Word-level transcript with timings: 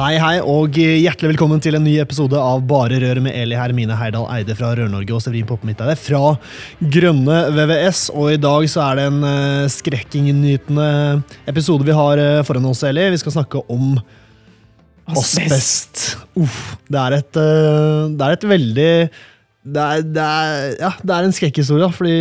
Hei, 0.00 0.14
hei, 0.16 0.36
og 0.40 0.78
hjertelig 0.80 1.34
velkommen 1.34 1.60
til 1.60 1.74
en 1.76 1.82
ny 1.84 1.98
episode 2.00 2.38
av 2.40 2.62
Bare 2.64 2.96
røret 3.02 3.20
med 3.20 3.34
Eli 3.36 3.56
Hermine 3.58 3.98
Heidal 3.98 4.24
Eide 4.32 4.54
fra 4.56 4.70
Rør-Norge 4.78 5.12
og 5.12 5.20
Severin 5.20 5.44
Poppe 5.44 5.74
fra 6.00 6.20
Grønne 6.94 7.40
VVS. 7.52 8.06
Og 8.14 8.30
i 8.32 8.38
dag 8.40 8.64
så 8.72 8.80
er 8.86 8.96
det 8.96 9.04
en 9.10 9.20
uh, 10.80 11.20
episode 11.52 11.84
vi 11.84 11.98
har 11.98 12.16
uh, 12.16 12.40
foran 12.48 12.70
oss, 12.70 12.80
Eli. 12.88 13.10
Vi 13.12 13.20
skal 13.20 13.36
snakke 13.36 13.60
om 13.68 14.00
asbest. 15.12 16.16
Uff, 16.32 16.78
det 16.88 17.04
er 17.04 17.18
et, 17.18 17.36
uh, 17.36 18.08
det 18.08 18.24
er 18.24 18.38
et 18.38 18.50
veldig 18.56 18.90
det 19.60 19.84
er, 19.84 20.00
det, 20.00 20.24
er, 20.24 20.76
ja, 20.80 20.94
det 21.04 21.12
er 21.12 21.26
en 21.28 21.36
skrekkhistorie, 21.36 21.92
fordi 21.92 22.20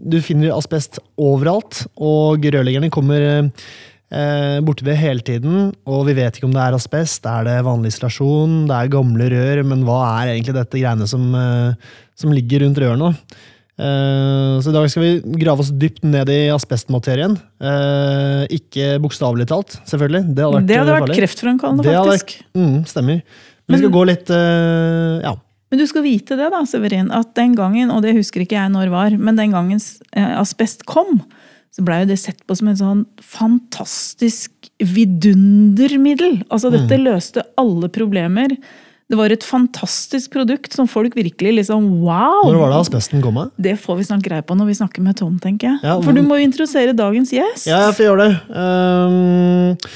du 0.00 0.22
finner 0.24 0.56
asbest 0.56 0.96
overalt. 1.20 1.84
Og 2.00 2.40
rørleggerne 2.40 2.88
kommer 2.88 3.52
eh, 4.12 4.58
borti 4.64 4.86
det 4.86 4.98
hele 5.00 5.24
tiden, 5.24 5.70
og 5.88 6.04
vi 6.08 6.16
vet 6.18 6.36
ikke 6.36 6.48
om 6.48 6.54
det 6.54 6.62
er 6.64 6.76
asbest, 6.76 7.26
er 7.28 7.48
det 7.48 7.56
vanlig 7.66 7.94
isolasjon, 7.94 8.66
det 8.70 8.76
er 8.76 8.92
gamle 8.92 9.30
rør, 9.32 9.62
men 9.72 9.86
hva 9.88 10.02
er 10.20 10.34
egentlig 10.34 10.56
dette 10.58 10.82
greiene 10.82 11.08
som, 11.10 11.26
eh, 11.34 11.96
som 12.18 12.34
ligger 12.34 12.66
rundt 12.66 12.82
rørene? 12.82 13.14
Eh, 13.82 14.56
så 14.60 14.70
i 14.70 14.74
dag 14.74 14.90
skal 14.92 15.02
vi 15.02 15.38
grave 15.40 15.64
oss 15.64 15.72
dypt 15.74 16.04
ned 16.04 16.28
i 16.30 16.42
asbestmaterien. 16.52 17.38
Eh, 17.64 18.42
ikke 18.58 18.98
bokstavelig 19.02 19.48
talt, 19.50 19.78
selvfølgelig. 19.88 20.26
Det 20.36 20.44
hadde 20.44 20.58
vært, 20.58 20.68
det 20.68 20.82
hadde 20.82 20.98
vært 20.98 21.16
kreftfremkallende, 21.16 21.86
faktisk. 21.88 22.36
Vært, 22.42 22.60
mm, 22.60 22.76
stemmer. 22.90 23.22
Men 23.66 23.78
vi 23.78 23.80
skal 23.80 23.94
gå 23.94 24.04
litt 24.10 24.30
eh, 24.34 25.22
ja. 25.24 25.34
Men 25.72 25.80
du 25.80 25.86
skal 25.88 26.04
vite 26.04 26.36
det, 26.36 26.50
da, 26.52 26.58
Severin, 26.68 27.08
at 27.16 27.30
den 27.38 27.54
gangen, 27.56 27.88
og 27.94 28.02
det 28.04 28.12
husker 28.18 28.44
ikke 28.44 28.58
jeg 28.58 28.72
når 28.74 28.90
var, 28.92 29.14
men 29.16 29.38
den 29.38 29.54
gangen 29.54 29.80
eh, 29.80 30.34
asbest 30.36 30.84
kom, 30.84 31.22
så 31.72 31.84
blei 31.86 32.02
jo 32.02 32.10
det 32.10 32.20
sett 32.20 32.42
på 32.44 32.56
som 32.58 32.68
en 32.68 32.76
sånn 32.78 33.02
fantastisk 33.24 34.52
vidundermiddel. 34.76 36.42
Altså, 36.52 36.68
dette 36.74 36.98
mm. 36.98 37.04
løste 37.06 37.44
alle 37.60 37.88
problemer. 37.92 38.52
Det 39.08 39.16
var 39.16 39.32
et 39.32 39.44
fantastisk 39.44 40.32
produkt 40.32 40.72
som 40.76 40.88
folk 40.88 41.16
virkelig 41.16 41.54
liksom 41.62 41.88
Wow! 42.04 42.46
Når 42.48 42.60
var 42.60 42.74
det 42.74 42.80
asbesten 42.80 43.24
kom? 43.24 43.36
Med? 43.40 43.54
Det 43.60 43.74
får 43.80 43.98
vi 43.98 44.06
snart 44.08 44.24
greie 44.24 44.44
på 44.44 44.56
når 44.56 44.68
vi 44.68 44.76
snakker 44.78 45.04
med 45.04 45.16
Tom, 45.20 45.38
tenker 45.40 45.70
jeg. 45.70 45.80
Ja, 45.84 45.96
For 46.04 46.16
du 46.16 46.22
må 46.24 46.40
jo 46.40 46.48
introdusere 46.48 46.94
dagens 46.96 47.32
gjest. 47.32 47.66
Ja, 47.68 47.86
jeg 47.88 47.96
får 47.96 48.08
gjøre 48.10 48.28
det. 48.28 48.36
Um, 48.52 49.90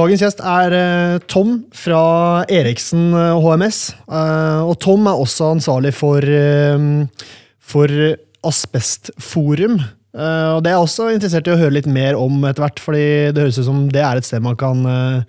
dagens 0.00 0.24
gjest 0.24 0.40
er 0.40 0.76
uh, 0.76 1.20
Tom 1.28 1.54
fra 1.76 2.02
Eriksen 2.48 3.12
HMS. 3.12 3.84
Uh, 4.08 4.16
eh, 4.24 4.72
og 4.72 4.76
Tom 4.80 5.08
er 5.08 5.20
også 5.24 5.52
ansvarlig 5.52 5.92
for, 6.00 6.24
uh, 6.24 7.32
for 7.60 7.96
Asbestforum. 8.48 9.82
Uh, 10.10 10.56
og 10.56 10.64
Det 10.64 10.72
er 10.72 10.74
jeg 10.74 10.86
også 10.88 11.06
interessert 11.14 11.46
i 11.46 11.54
å 11.54 11.60
høre 11.60 11.76
litt 11.76 11.86
mer 11.90 12.18
om 12.18 12.42
etter 12.48 12.64
hvert, 12.64 12.82
fordi 12.82 13.04
det 13.34 13.44
høres 13.44 13.60
ut 13.60 13.68
som 13.68 13.84
det 13.94 14.02
er 14.02 14.18
et 14.18 14.26
sted 14.26 14.42
man 14.42 14.58
kan 14.58 14.82
uh, 14.82 15.22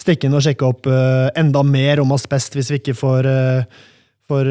stikke 0.00 0.28
inn 0.28 0.36
og 0.38 0.44
sjekke 0.46 0.70
opp 0.70 0.88
uh, 0.88 1.28
enda 1.38 1.60
mer 1.66 2.00
om 2.00 2.14
asbest, 2.16 2.56
hvis 2.56 2.72
vi 2.72 2.80
ikke 2.80 2.96
får, 2.96 3.28
får 4.32 4.48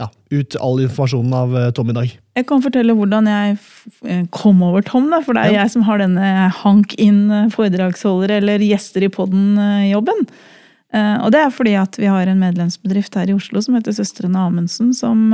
ja, 0.00 0.08
ut 0.08 0.56
all 0.64 0.80
informasjonen 0.86 1.36
av 1.36 1.58
Tom 1.76 1.92
i 1.92 1.98
dag. 1.98 2.16
Jeg 2.40 2.48
kan 2.48 2.64
fortelle 2.64 2.96
hvordan 2.96 3.28
jeg 3.28 4.24
kom 4.34 4.64
over 4.64 4.82
Tom, 4.88 5.12
da, 5.12 5.20
for 5.22 5.36
det 5.36 5.44
er 5.44 5.52
ja. 5.52 5.60
jeg 5.60 5.74
som 5.76 5.84
har 5.86 6.00
denne 6.00 6.48
hank 6.62 6.96
inn 6.96 7.52
foredragsholdere 7.52 8.40
eller 8.40 8.64
gjester 8.64 9.04
i 9.04 9.12
poden-jobben. 9.12 10.26
Og 10.96 11.28
det 11.32 11.44
er 11.44 11.54
fordi 11.54 11.76
at 11.78 11.96
vi 12.00 12.08
har 12.10 12.28
en 12.28 12.40
medlemsbedrift 12.40 13.14
her 13.20 13.30
i 13.30 13.36
Oslo 13.36 13.62
som 13.64 13.76
heter 13.78 13.94
Søstrene 13.96 14.42
Amundsen, 14.48 14.90
som 14.96 15.28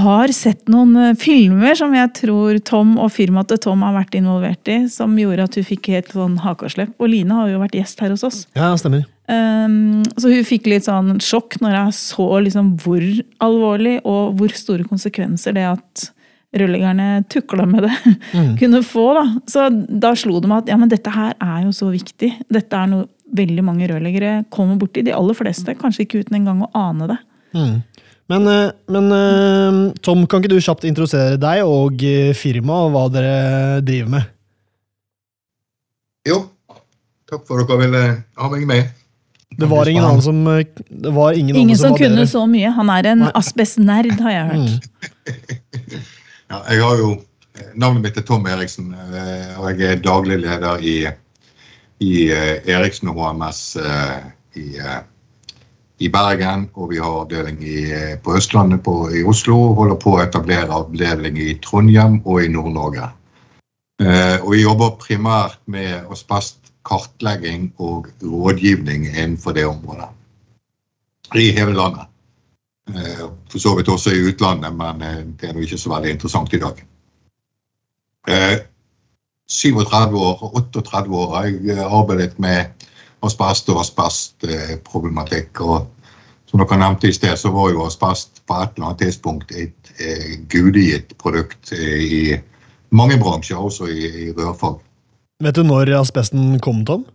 har 0.00 0.32
sett 0.32 0.70
noen 0.72 0.94
eh, 0.96 1.16
filmer 1.18 1.76
som 1.78 1.92
jeg 1.96 2.12
tror 2.16 2.58
Tom 2.64 2.94
og 3.00 3.12
firmaet 3.12 3.50
til 3.52 3.60
Tom 3.66 3.82
har 3.84 3.96
vært 3.96 4.16
involvert 4.18 4.70
i, 4.72 4.78
som 4.92 5.12
gjorde 5.18 5.48
at 5.48 5.58
hun 5.58 5.66
fikk 5.68 5.90
helt 5.92 6.14
sånn 6.14 6.38
hakeslepp. 6.42 6.94
Og 6.98 7.12
Line 7.12 7.36
har 7.36 7.50
jo 7.50 7.60
vært 7.60 7.76
gjest 7.76 8.00
her 8.04 8.14
hos 8.14 8.24
oss. 8.26 8.40
Ja, 8.58 8.72
stemmer. 8.80 9.04
Um, 9.30 10.02
så 10.18 10.32
hun 10.32 10.48
fikk 10.48 10.66
litt 10.70 10.88
sånn 10.88 11.20
sjokk 11.22 11.60
når 11.62 11.76
jeg 11.76 11.98
så 12.00 12.26
liksom 12.42 12.72
hvor 12.82 13.04
alvorlig 13.44 14.00
og 14.02 14.34
hvor 14.40 14.56
store 14.56 14.84
konsekvenser 14.88 15.54
det 15.56 15.68
at 15.68 16.08
rørleggerne 16.52 17.22
tukla 17.32 17.64
med 17.68 17.86
det, 17.86 17.92
mm. 18.36 18.54
kunne 18.60 18.82
få. 18.84 19.06
da. 19.16 19.24
Så 19.48 19.68
da 19.72 20.12
slo 20.18 20.40
det 20.42 20.50
meg 20.50 20.64
at 20.64 20.72
ja, 20.72 20.78
men 20.80 20.90
dette 20.92 21.12
her 21.12 21.36
er 21.36 21.66
jo 21.66 21.72
så 21.76 21.88
viktig. 21.92 22.32
Dette 22.52 22.80
er 22.80 22.90
noe 22.90 23.08
veldig 23.32 23.64
mange 23.64 23.88
rørleggere 23.88 24.42
kommer 24.52 24.76
borti. 24.80 25.04
De 25.06 25.14
aller 25.16 25.36
fleste, 25.36 25.76
kanskje 25.78 26.04
ikke 26.04 26.24
uten 26.24 26.42
engang 26.42 26.66
å 26.66 26.72
ane 26.76 27.08
det. 27.14 27.20
Mm. 27.56 27.78
Men, 28.30 28.46
eh, 28.46 28.70
men, 28.86 29.12
eh, 29.12 29.92
Tom, 30.00 30.26
kan 30.26 30.42
ikke 30.42 30.54
du 30.54 30.62
kjapt 30.62 30.86
introdusere 30.88 31.38
deg 31.40 31.66
og 31.66 32.02
eh, 32.06 32.32
firmaet, 32.36 32.88
og 32.88 32.94
hva 32.94 33.04
dere 33.12 33.36
driver 33.84 34.12
med? 34.16 34.28
Jo, 36.28 36.38
takk 37.30 37.46
for 37.48 37.64
at 37.64 37.70
dere 37.70 37.82
ville 37.82 38.02
ha 38.38 38.52
meg 38.52 38.68
med. 38.70 38.92
Det 39.52 39.68
var 39.68 39.88
ingen 39.90 40.06
annen 40.06 40.22
som 40.24 40.38
det 40.46 41.10
var 41.12 41.36
ingen, 41.36 41.56
ingen 41.56 41.76
som, 41.76 41.92
som 41.92 41.98
kunne 41.98 42.24
så 42.30 42.46
mye. 42.48 42.70
Han 42.72 42.88
er 42.94 43.10
en 43.10 43.26
asbestnerd, 43.36 44.14
har 44.24 44.32
jeg 44.32 44.46
hørt. 44.48 44.86
Mm. 45.26 45.66
ja, 46.54 46.62
jeg 46.70 46.86
har 46.86 47.04
jo 47.04 47.12
Navnet 47.76 48.00
mitt 48.00 48.16
er 48.16 48.24
Tom 48.26 48.46
Eriksen, 48.48 48.94
og 49.60 49.66
jeg 49.68 49.84
er 49.84 49.98
daglig 50.02 50.38
leder 50.40 50.80
i, 50.82 50.94
i 52.00 52.12
Eriksen 52.32 53.12
HMS 53.12 53.60
i 54.56 54.64
i 56.02 56.10
Bergen, 56.12 56.66
og 56.74 56.90
vi 56.90 56.98
har 56.98 57.20
avdeling 57.22 57.58
i, 57.62 57.80
på 58.22 58.36
Østlandet 58.36 58.82
på, 58.82 58.96
i 59.14 59.22
Oslo. 59.28 59.58
og 59.70 59.80
Holder 59.80 59.98
på 60.02 60.16
å 60.16 60.22
etablere 60.24 60.78
avdeling 60.82 61.38
i 61.38 61.54
Trondheim 61.62 62.20
og 62.24 62.42
i 62.42 62.50
Nord-Norge. 62.52 63.10
Eh, 64.02 64.38
og 64.40 64.50
vi 64.54 64.64
jobber 64.64 64.96
primært 64.98 65.60
med 65.70 66.08
kartlegging 66.82 67.70
og 67.78 68.08
rådgivning 68.22 69.06
innenfor 69.12 69.54
det 69.54 69.68
området. 69.68 70.08
I 71.38 71.52
hele 71.54 71.76
landet. 71.76 72.08
Eh, 72.88 73.28
for 73.50 73.58
så 73.62 73.76
vidt 73.76 73.88
også 73.88 74.10
i 74.10 74.24
utlandet, 74.28 74.74
men 74.74 75.02
eh, 75.02 75.22
det 75.38 75.48
er 75.48 75.54
nå 75.54 75.62
ikke 75.62 75.78
så 75.78 75.94
veldig 75.94 76.16
interessant 76.16 76.52
i 76.52 76.60
dag. 76.60 76.82
Eh, 78.28 78.58
37 79.48 80.18
år, 80.18 80.42
38 80.56 81.10
år 81.10 81.34
har 81.36 81.46
jeg 81.46 81.78
arbeidet 81.78 82.38
med 82.40 82.81
asbest 83.22 83.68
og 83.72 83.80
asbestproblematikk. 83.82 85.60
og 85.60 85.86
som 86.50 86.60
dere 86.60 86.76
nevnte 86.76 87.08
i 87.08 87.14
sted, 87.16 87.32
så 87.40 87.48
var 87.48 87.70
jo 87.72 87.86
asbest 87.86 88.42
på 88.46 88.58
et 88.60 88.74
eller 88.76 88.90
annet 88.90 88.98
tidspunkt 89.06 89.52
et 89.56 89.92
eh, 89.96 90.34
gudegitt 90.52 91.14
produkt 91.18 91.72
eh, 91.72 92.02
i 92.04 92.22
mange 92.92 93.16
bransjer, 93.16 93.56
også 93.56 93.88
i, 93.88 94.10
i 94.26 94.32
rørfag. 94.36 94.76
Vet 95.42 95.56
du 95.56 95.62
når 95.64 95.94
asbesten 95.96 96.60
kom, 96.60 96.84
Tom? 96.84 97.06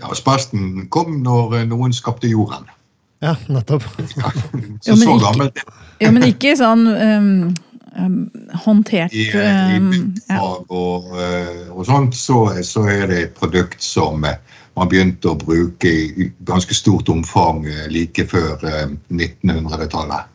Ja, 0.00 0.10
Asbesten 0.14 0.86
kom 0.88 1.18
når 1.24 1.58
eh, 1.58 1.66
noen 1.68 1.92
skapte 1.92 2.30
jorden. 2.30 2.68
Ja, 3.20 3.34
nettopp. 3.52 3.84
Ja, 4.16 4.30
så, 4.80 4.96
så 4.96 5.16
gammelt. 5.20 5.58
ja, 6.00 6.08
men 6.08 6.24
ikke 6.24 6.54
sånn 6.56 6.86
um, 6.88 7.50
um, 7.98 8.14
håndtert 8.64 9.12
I, 9.12 9.26
um, 9.36 9.90
i 9.92 9.98
byggfag 9.98 10.72
og, 10.72 11.10
uh, 11.12 11.66
og, 11.74 11.82
sånt, 11.84 12.16
så, 12.16 12.46
så, 12.64 12.86
er 12.88 13.10
det 13.10 13.18
et 13.26 13.34
produkt 13.36 13.84
som 13.84 14.24
man 14.80 14.88
begynte 14.88 15.28
å 15.28 15.36
bruke 15.36 15.90
i 15.90 16.30
ganske 16.48 16.74
stort 16.76 17.10
omfang 17.12 17.66
eh, 17.68 17.86
like 17.92 18.24
før 18.30 18.62
1900-tallet. 19.12 20.30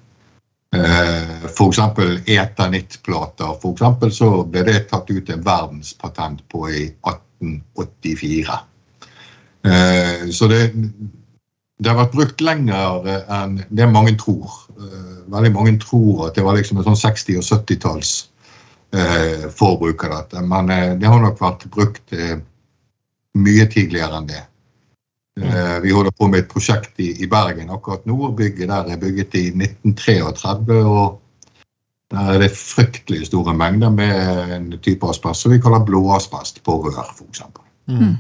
Eh, 0.75 0.86
eh, 0.86 1.47
F.eks. 1.50 1.81
eternitplater. 2.30 3.56
For 3.62 3.74
eksempel, 3.74 4.13
så 4.13 4.30
ble 4.44 4.68
det 4.68 4.83
tatt 4.92 5.09
ut 5.09 5.31
en 5.33 5.45
verdenspatent 5.45 6.45
på 6.53 6.68
i 6.69 6.86
1884. 7.01 8.62
Så 10.30 10.45
det, 10.45 10.59
det 11.81 11.89
har 11.89 11.97
vært 11.97 12.12
brukt 12.13 12.42
lenger 12.45 13.07
enn 13.33 13.56
det 13.74 13.88
mange 13.89 14.12
tror. 14.21 14.59
Veldig 15.33 15.51
mange 15.56 15.74
tror 15.81 16.27
at 16.27 16.38
det 16.38 16.44
var 16.45 16.53
liksom 16.53 16.77
en 16.77 16.86
sånn 16.92 17.00
60- 17.01 17.39
og 17.42 17.47
70-talls 17.47 18.12
forbruk 19.57 20.06
av 20.06 20.13
dette. 20.19 20.44
Men 20.45 20.69
det 21.01 21.09
har 21.09 21.24
nok 21.24 21.42
vært 21.42 21.65
brukt 21.74 22.13
mye 23.35 23.65
tidligere 23.71 24.19
enn 24.19 24.29
det. 24.29 24.43
Uh, 25.35 25.81
vi 25.83 25.91
holder 25.91 26.13
på 26.15 26.29
med 26.31 26.45
et 26.45 26.51
prosjekt 26.51 26.99
i, 27.03 27.09
i, 27.19 27.27
Bergen 27.27 27.71
akkurat 27.73 28.05
nå. 28.07 28.15
Bygget 28.37 28.71
der 28.71 28.91
er 28.93 28.99
bygget 29.01 29.35
i 29.35 29.45
1933. 29.51 30.77
og 30.85 31.21
Der 32.13 32.31
er 32.35 32.39
det 32.39 32.51
fryktelig 32.55 33.27
store 33.27 33.55
mengder 33.57 33.91
med 33.91 34.53
en 34.55 34.69
type 34.79 35.07
asbest 35.09 35.43
som 35.43 35.51
vi 35.51 35.59
kaller 35.59 35.83
blåasbest 35.83 36.61
på 36.63 36.77
rør, 36.85 37.09
f.eks. 37.17 37.41
Mm. 37.91 38.15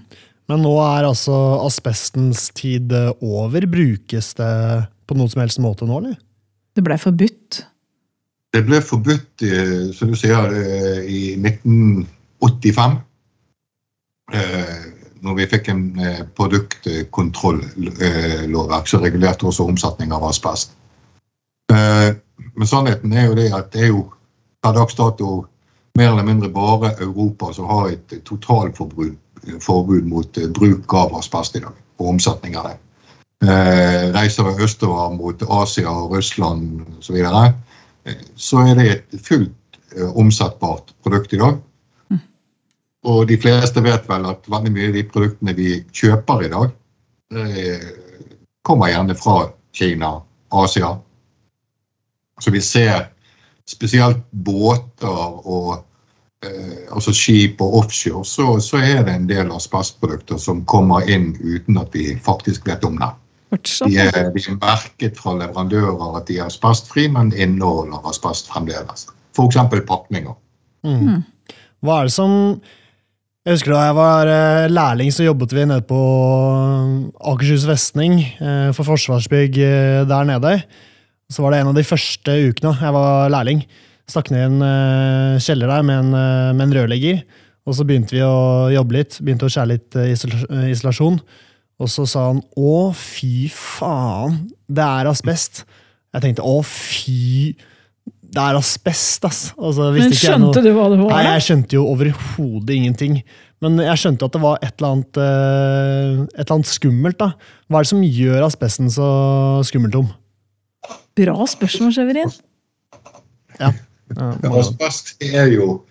Men 0.49 0.61
nå 0.61 0.73
er 0.83 1.07
altså 1.07 1.35
asbestens 1.63 2.49
tid 2.57 2.91
eh, 2.91 3.13
over. 3.21 3.65
Brukes 3.69 4.33
det 4.37 4.51
på 5.07 5.15
noen 5.15 5.31
som 5.31 5.41
helst 5.45 5.61
måte 5.63 5.87
nå, 5.87 6.01
eller? 6.01 6.19
Det 6.75 6.83
ble 6.83 6.97
forbudt. 6.99 7.61
Det 8.53 8.61
ble 8.67 8.81
forbudt, 8.83 9.43
som 9.95 10.11
du 10.11 10.15
sier, 10.19 10.51
i 11.07 11.35
1985. 11.39 12.99
Når 15.25 15.33
vi 15.39 15.49
fikk 15.49 15.65
en 15.73 15.83
produktkontrollovverk 16.37 18.85
som 18.87 19.01
regulerte 19.01 19.47
også 19.49 19.65
omsetning 19.71 20.09
av 20.13 20.21
asbest. 20.29 20.69
Men 21.71 22.67
sannheten 22.69 23.09
er 23.15 23.25
jo 23.25 23.33
det 23.39 23.49
at 23.57 23.67
det 23.73 23.81
er 23.87 23.89
jo 23.89 24.01
per 24.61 24.73
dags 24.77 24.95
dato 24.97 25.27
mer 25.97 26.11
eller 26.11 26.27
mindre 26.27 26.49
bare 26.49 26.93
Europa 26.99 27.53
som 27.53 27.69
har 27.71 27.93
et 27.93 28.15
totalforbud 28.27 29.15
mot 30.09 30.39
bruk 30.59 30.93
av 30.93 31.15
asbest 31.19 31.55
i 31.55 31.63
dag, 31.63 31.75
og 31.99 32.09
omsetning 32.15 32.57
av 32.59 32.69
det. 32.69 32.77
Eh, 33.45 34.09
reiser 34.15 34.47
vi 34.47 34.63
østover 34.63 35.15
mot 35.15 35.43
Asia 35.49 35.91
og 35.91 36.15
Russland 36.15 36.81
osv., 36.81 37.01
så, 37.01 37.13
videre, 37.13 37.53
så 38.35 38.63
er 38.63 38.75
det 38.79 38.87
et 38.91 39.21
fullt 39.21 39.79
eh, 39.95 40.17
omsettbart 40.17 40.93
produkt 41.03 41.33
i 41.33 41.41
dag. 41.41 41.59
Og 43.05 43.27
de 43.29 43.37
fleste 43.37 43.83
vet 43.85 44.07
vel 44.09 44.25
at 44.29 44.47
veldig 44.49 44.71
mye 44.73 44.89
av 44.89 44.95
de 44.97 45.03
produktene 45.09 45.53
vi 45.57 45.75
kjøper 45.93 46.45
i 46.45 46.51
dag, 46.53 46.71
kommer 48.65 48.89
gjerne 48.89 49.15
fra 49.17 49.49
Kina, 49.75 50.21
Asia. 50.49 50.95
Så 52.41 52.51
vi 52.51 52.61
ser 52.61 53.11
spesielt 53.69 54.23
båter 54.31 55.47
og 55.47 55.75
eh, 56.45 56.85
altså 56.93 57.13
skip 57.15 57.61
og 57.63 57.79
offshore, 57.81 58.25
så, 58.25 58.47
så, 58.61 58.81
er 58.81 59.03
det 59.07 59.15
en 59.15 59.29
del 59.29 59.51
asbestprodukter 59.55 60.39
som 60.41 60.63
kommer 60.69 61.07
inn 61.09 61.33
uten 61.41 61.79
at 61.81 61.95
vi 61.95 62.13
faktisk 62.25 62.67
vet 62.67 62.85
om 62.85 62.99
det. 63.01 63.11
De 63.55 63.97
er, 64.01 64.31
de 64.33 64.41
er 64.41 64.57
merket 64.59 65.17
fra 65.17 65.35
leverandører 65.39 66.17
at 66.19 66.27
de 66.27 66.39
er 66.39 66.49
asbestfri, 66.49 67.07
men 67.11 67.31
inneholder 67.33 68.03
asbest 68.09 68.49
fremdeles. 68.51 69.07
F.eks. 69.35 69.61
pakninger. 69.87 70.35
Mm. 70.85 71.23
Hva 71.85 72.01
er 72.01 72.09
det 72.09 72.15
som 72.15 72.35
Jeg 73.45 73.59
husker 73.59 73.75
da 73.75 73.81
jeg 73.85 73.93
var 73.93 74.29
eh, 74.33 74.67
lærling, 74.73 75.11
så 75.13 75.21
jobbet 75.21 75.51
vi 75.53 75.67
nede 75.69 75.83
på 75.85 75.97
Akershus 77.29 77.67
festning 77.69 78.15
eh, 78.41 78.71
for 78.73 78.87
Forsvarsbygg 78.87 79.59
eh, 79.61 79.99
der 80.09 80.25
nede. 80.25 80.53
Så 81.29 81.43
var 81.43 81.53
det 81.53 81.59
en 81.61 81.69
av 81.69 81.77
de 81.77 81.83
første 81.85 82.33
ukene 82.47 82.71
jeg 82.79 82.95
var 82.95 83.29
lærling. 83.29 83.61
Stakk 84.09 84.31
ned 84.33 84.41
i 84.41 84.47
en 84.47 85.37
kjeller 85.45 85.69
der 85.69 85.85
med 85.85 86.07
en, 86.07 86.09
med 86.57 86.65
en, 86.65 86.73
rørlegger. 86.73 87.21
Og 87.69 87.77
så 87.77 87.85
begynte 87.85 88.17
vi 88.17 88.25
å 88.25 88.73
jobbe 88.73 88.97
litt, 88.97 89.19
begynte 89.21 89.45
å 89.45 89.53
skjære 89.53 89.71
litt 89.75 89.99
isolasjon. 90.73 91.21
Og 91.77 91.91
så 91.91 92.05
sa 92.09 92.27
han 92.31 92.41
'Å, 92.41 92.93
fy 92.97 93.45
faen, 93.53 94.41
det 94.65 94.85
er 94.85 95.09
asbest'. 95.09 95.65
Jeg 96.17 96.25
tenkte 96.25 96.45
'Å, 96.45 96.57
fy 96.65 97.53
Det 98.35 98.43
er 98.43 98.59
asbest', 98.59 99.25
ass. 99.27 99.41
Altså, 99.55 99.89
Men 99.95 100.13
skjønte 100.13 100.63
du 100.63 100.71
hva 100.75 100.89
det 100.91 100.99
var? 100.99 101.13
Nei, 101.15 101.23
Jeg 101.35 101.45
skjønte 101.47 101.77
jo 101.77 101.85
overhodet 101.93 102.75
ingenting. 102.75 103.21
Men 103.63 103.79
jeg 103.79 104.01
skjønte 104.01 104.27
at 104.27 104.35
det 104.35 104.41
var 104.43 104.59
et 104.59 104.73
eller, 104.75 104.97
annet, 104.97 105.19
et 106.35 106.43
eller 106.43 106.57
annet 106.57 106.69
skummelt. 106.69 107.17
da. 107.21 107.31
Hva 107.69 107.79
er 107.79 107.87
det 107.87 107.93
som 107.93 108.03
gjør 108.03 108.45
asbesten 108.49 108.91
så 108.91 109.07
skummelt 109.65 109.95
om? 109.95 110.11
Bra 111.15 111.47
spørsmål, 111.47 111.93
Severin. 111.95 112.33
Ja. 113.59 113.71
Asbest 114.51 115.15
er 115.23 115.47
jo 115.53 115.85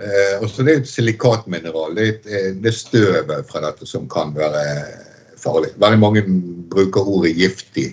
eh, 0.00 0.42
også 0.42 0.64
det 0.66 0.74
er 0.74 0.82
et 0.82 0.90
silikatmineral. 0.90 1.94
Det 1.96 2.06
er, 2.08 2.14
eh, 2.26 2.48
det 2.58 2.72
er 2.72 2.76
støvet 2.76 3.50
fra 3.50 3.62
dette 3.66 3.88
som 3.88 4.08
kan 4.10 4.32
være 4.36 4.62
farlig. 5.40 5.74
Veldig 5.80 6.00
mange 6.00 6.24
bruker 6.72 7.06
ordet 7.06 7.36
giftig, 7.38 7.92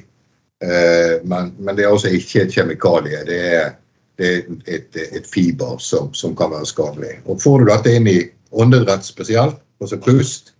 eh, 0.63 1.19
men, 1.24 1.54
men, 1.60 1.75
det 1.75 1.86
er 1.86 1.94
også 1.94 2.13
ikke 2.16 2.46
et 2.46 2.56
kjemikalie. 2.56 3.24
Det 3.28 3.40
er, 3.54 3.75
det 4.19 4.30
er 4.30 4.48
et, 4.68 5.00
et, 5.00 5.27
fiber 5.27 5.80
som, 5.83 6.12
som, 6.13 6.36
kan 6.38 6.51
være 6.51 6.68
skadelig. 6.68 7.16
Og 7.25 7.42
Får 7.42 7.62
du 7.63 7.71
dette 7.71 7.95
inn 7.95 8.10
i 8.12 8.19
åndedrett 8.51 9.06
spesielt, 9.07 9.60
altså 9.81 10.00
pust, 10.04 10.54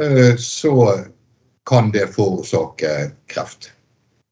eh, 0.00 0.34
så 0.36 0.74
kan 1.68 1.90
det 1.94 2.10
forårsake 2.14 2.94
kreft. 3.30 3.70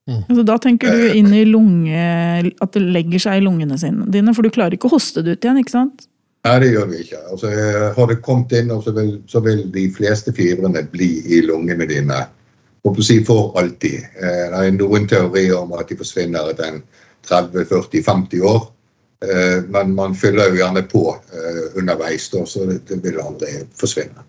Mm. 0.08 0.22
Altså, 0.28 0.44
da 0.48 0.56
tenker 0.60 0.92
du 0.92 1.16
inn 1.18 1.32
i 1.36 1.44
lunge, 1.44 2.04
at 2.48 2.76
det 2.76 2.84
legger 2.84 3.26
seg 3.26 3.40
i 3.40 3.44
lungene 3.44 3.76
dine, 4.08 4.34
for 4.34 4.44
du 4.44 4.52
klarer 4.52 4.76
ikke 4.76 4.88
å 4.88 4.96
hoste 4.96 5.24
det 5.24 5.36
ut 5.36 5.44
igjen, 5.44 5.60
ikke 5.60 5.76
sant? 5.76 6.08
Nei, 6.46 6.56
det 6.62 6.70
gjør 6.72 6.88
vi 6.88 7.02
ikke. 7.02 7.20
Altså, 7.32 7.50
har 7.96 8.08
det 8.08 8.22
kommet 8.24 8.54
inn, 8.56 8.72
så 8.82 8.94
vil, 8.96 9.14
så 9.28 9.42
vil 9.44 9.66
de 9.74 9.88
fleste 9.92 10.32
fibrene 10.32 10.84
bli 10.92 11.10
i 11.36 11.42
lungene 11.44 11.88
dine 11.90 12.24
og 12.86 13.00
si 13.04 13.18
for 13.26 13.52
alltid. 13.58 14.06
Eh, 14.16 14.44
det 14.52 14.62
er 14.62 14.76
noen 14.76 15.08
teorier 15.10 15.58
om 15.58 15.74
at 15.76 15.90
de 15.90 15.98
forsvinner 15.98 16.52
etter 16.52 16.80
30-40-50 17.28 18.42
år. 18.48 18.66
Eh, 19.24 19.60
men 19.68 19.94
man 19.96 20.16
fyller 20.18 20.52
jo 20.52 20.60
gjerne 20.60 20.84
på 20.90 21.04
underveis 21.74 22.28
underveis, 22.32 22.50
så 22.52 22.66
det 22.68 23.00
vil 23.04 23.20
aldri 23.22 23.60
forsvinne. 23.76 24.26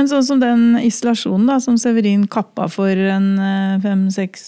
Men 0.00 0.08
sånn 0.08 0.24
som 0.24 0.40
den 0.40 0.78
isolasjonen 0.80 1.50
da, 1.50 1.58
som 1.60 1.76
Severin 1.80 2.24
kappa 2.30 2.70
for 2.72 2.88
en 2.88 3.34
fem-seks 3.82 4.46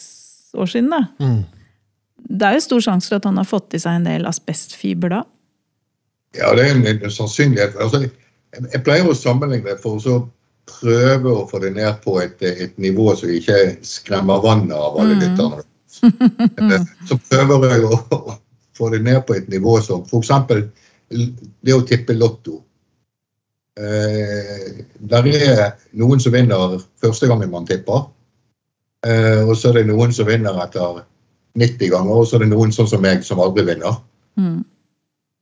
år 0.57 0.71
siden. 0.73 0.91
da. 0.91 1.05
Mm. 1.21 1.43
Det 2.17 2.47
er 2.47 2.57
jo 2.57 2.65
stor 2.65 2.85
sjanse 2.87 3.11
for 3.11 3.21
at 3.21 3.27
han 3.29 3.41
har 3.41 3.49
fått 3.49 3.75
i 3.77 3.81
seg 3.83 3.99
en 3.99 4.07
del 4.09 4.27
asbestfiber 4.29 5.13
da? 5.13 5.23
Ja, 6.39 6.53
det 6.57 6.65
er 6.65 6.77
en, 6.77 6.87
en 6.89 7.13
sannsynlighet. 7.13 7.77
Altså, 7.77 8.07
jeg, 8.07 8.13
jeg, 8.71 8.83
pleier 8.87 9.09
å 9.09 9.17
sammenligne 9.17 9.77
for 9.83 10.01
å 10.09 10.23
prøve 10.71 11.35
å 11.35 11.45
få 11.51 11.61
det 11.65 11.75
ned 11.77 12.01
på 12.05 12.17
et, 12.23 12.41
et 12.41 12.79
nivå 12.81 13.11
som 13.19 13.33
ikke 13.33 13.59
skremmer 13.85 14.41
vannet 14.45 14.77
av 14.77 14.97
alle 15.01 15.19
mm. 15.19 15.23
lytterne. 15.25 15.67
Så 17.09 17.19
prøver 17.31 17.69
jeg 17.71 17.87
å, 17.87 17.99
få 18.77 18.89
det 18.93 19.03
ned 19.05 19.21
på 19.29 19.37
et 19.37 19.49
nivå 19.53 19.77
som 19.85 20.03
f.eks. 20.07 20.31
det 21.61 21.75
å 21.77 21.85
tippe 21.87 22.17
Lotto. 22.17 22.63
Eh, 23.77 24.83
der 25.13 25.29
er 25.33 25.63
noen 25.97 26.21
som 26.21 26.35
vinner 26.35 26.79
første 27.01 27.29
gangen 27.29 27.53
man 27.53 27.69
tipper. 27.69 28.07
Eh, 29.07 29.43
og 29.43 29.57
så 29.59 29.71
er 29.71 29.81
det 29.81 29.89
noen 29.91 30.13
som 30.15 30.29
vinner 30.29 30.59
etter 30.63 31.03
90 31.59 31.91
ganger, 31.93 32.21
og 32.23 32.29
så 32.29 32.39
er 32.39 32.45
det 32.45 32.53
noen 32.53 32.73
sånn 32.75 32.91
som 32.91 33.03
meg 33.03 33.25
som 33.27 33.43
aldri 33.43 33.65
vinner. 33.67 33.99
Mm. 34.39 34.63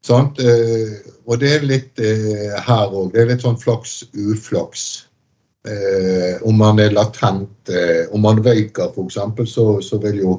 Sånn? 0.06 0.30
Eh, 0.40 0.96
og 1.28 1.42
det 1.42 1.52
er 1.58 1.66
litt 1.68 2.00
eh, 2.00 2.56
her 2.56 2.88
òg. 2.88 3.12
Det 3.12 3.22
er 3.22 3.30
litt 3.34 3.44
sånn 3.46 3.60
flaks-uflaks. 3.60 4.88
om 6.48 6.56
man 6.56 6.78
er 6.80 6.94
latent, 6.96 7.70
om 8.16 8.22
man 8.24 8.38
røyker 8.40 8.94
f.eks., 8.96 9.18
så, 9.52 9.64
så 9.84 9.98
vil 10.00 10.22
jo 10.22 10.36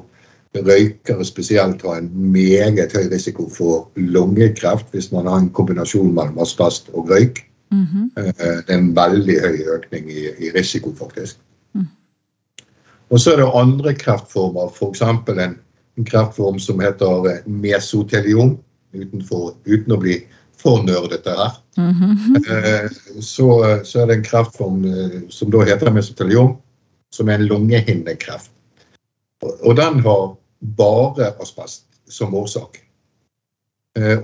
røykere 0.54 1.24
spesielt 1.24 1.82
har 1.82 1.96
en 1.98 2.10
meget 2.32 2.92
høy 2.92 3.08
risiko 3.12 3.48
for 3.48 3.88
lungekreft 3.96 4.92
hvis 4.92 5.12
man 5.12 5.26
har 5.26 5.38
en 5.40 5.50
kombinasjon 5.50 6.12
mellom 6.14 6.38
asbest 6.44 6.90
og 6.92 7.10
røyk. 7.10 7.46
Mm 7.70 7.84
-hmm. 7.84 8.22
Det 8.66 8.68
er 8.68 8.78
en 8.78 8.96
veldig 8.96 9.40
høy 9.40 9.58
økning 9.76 10.10
i, 10.10 10.26
i 10.38 10.50
risiko, 10.54 10.94
faktisk. 10.98 11.38
Og 13.12 13.20
så 13.20 13.32
er 13.32 13.42
det 13.42 13.50
andre 13.54 13.94
kreftformer, 13.94 14.70
f.eks. 14.72 15.02
En, 15.02 15.56
en 15.98 16.04
kreftform 16.04 16.58
som 16.58 16.80
heter 16.80 17.42
mesotelion 17.46 17.50
mesoteliom, 17.60 18.54
utenfor, 18.92 19.54
uten 19.66 19.92
å 19.92 19.98
bli 20.00 20.16
for 20.56 20.82
nerdete 20.86 21.34
her. 21.36 21.58
Mm 21.76 21.92
-hmm. 21.92 23.20
så, 23.20 23.48
så, 23.84 24.00
er 24.00 24.06
det 24.06 24.14
en 24.14 24.24
kreftform 24.24 24.84
eh, 24.84 25.20
som 25.28 25.50
da 25.50 25.64
heter 25.64 25.92
mesoteliom, 25.92 26.56
som 27.12 27.28
er 27.28 27.34
en 27.34 27.46
lungehinnekreft. 27.46 28.50
Og 29.42 29.76
den 29.76 30.00
har 30.00 30.36
bare 30.78 31.32
asbest 31.42 31.84
som 32.08 32.34
årsak. 32.34 32.78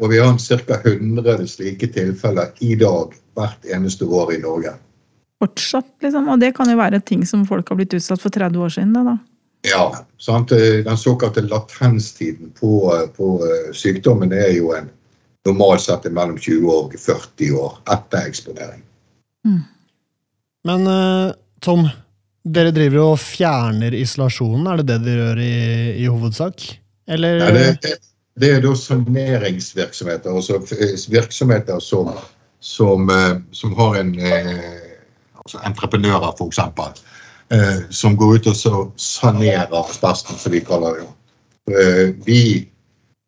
Og 0.01 0.05
vi 0.09 0.19
har 0.19 0.39
ca. 0.39 0.77
100 0.81 1.47
slike 1.51 1.91
tilfeller 1.93 2.55
i 2.65 2.73
dag 2.81 3.13
hvert 3.37 3.67
eneste 3.69 4.07
år 4.07 4.33
i 4.33 4.39
Norge 4.41 4.73
fortsatt, 5.39 5.95
liksom. 6.03 6.29
Og 6.29 6.41
det 6.41 6.53
kan 6.57 6.71
jo 6.71 6.79
være 6.79 7.01
ting 7.01 7.25
som 7.27 7.47
folk 7.47 7.69
har 7.71 7.79
blitt 7.79 7.95
utsatt 7.95 8.23
for 8.23 8.35
30 8.35 8.65
år 8.65 8.75
siden. 8.75 8.95
Da. 8.95 9.17
Ja, 9.67 9.85
sant? 10.19 10.53
Den 10.85 10.99
såkalte 10.99 11.45
latenstiden 11.47 12.53
på, 12.59 12.73
på 13.17 13.33
eh, 13.47 13.71
sykdommen 13.75 14.33
er 14.35 14.53
jo 14.57 14.73
en 14.77 14.91
normalt 15.47 15.85
sett 15.87 16.09
mellom 16.11 16.39
20 16.39 16.69
og 16.75 16.99
40 16.99 17.55
år 17.59 17.79
etter 17.95 18.29
eksponering. 18.29 18.83
Mm. 19.47 19.63
Men 20.69 20.89
Tom, 21.65 21.87
dere 22.55 22.73
driver 22.75 23.13
og 23.13 23.21
fjerner 23.21 23.95
isolasjonen. 23.97 24.67
Er 24.71 24.81
det 24.81 24.89
det 24.91 24.99
dere 25.07 25.23
gjør 25.23 25.43
i, 25.45 25.55
i 26.05 26.07
hovedsak? 26.09 26.65
Eller? 27.09 27.41
Ja, 27.43 27.51
det, 27.55 27.95
det, 28.41 28.51
er 28.57 28.65
da 28.65 28.75
saneringsvirksomheter. 28.77 30.35
Altså 30.35 30.61
virksomheter 31.13 31.81
som, 31.85 32.13
som, 32.61 33.09
uh, 33.11 33.39
som 33.57 33.77
har 33.79 34.01
en 34.03 34.15
uh, 34.21 34.89
altså 35.49 35.61
entreprenører 35.65 36.35
f.eks., 36.37 36.59
eh, 37.51 37.79
som 37.91 38.17
går 38.21 38.35
ut 38.37 38.51
og 38.51 38.91
sanerer 39.01 39.73
asbesten, 39.81 40.37
som 40.37 40.53
vi 40.53 40.61
kaller 40.61 40.99
det. 41.01 41.07
Eh, 41.73 42.11
vi 42.27 42.43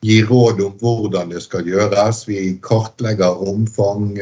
gir 0.05 0.29
råd 0.29 0.61
om 0.65 0.75
hvordan 0.81 1.33
det 1.33 1.41
skal 1.45 1.65
gjøres. 1.69 2.27
Vi 2.29 2.59
kartlegger 2.65 3.41
omfang. 3.49 4.15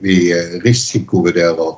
Vi 0.00 0.16
risikovurderer 0.64 1.76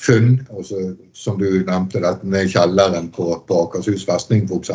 funn. 0.00 0.46
Altså, 0.56 0.94
som 1.12 1.38
du 1.38 1.46
nevnte, 1.66 2.02
dette 2.02 2.26
med 2.26 2.50
kjelleren 2.52 3.10
på, 3.14 3.30
på 3.48 3.62
Akershus 3.66 4.04
festning 4.08 4.48
f.eks. 4.48 4.72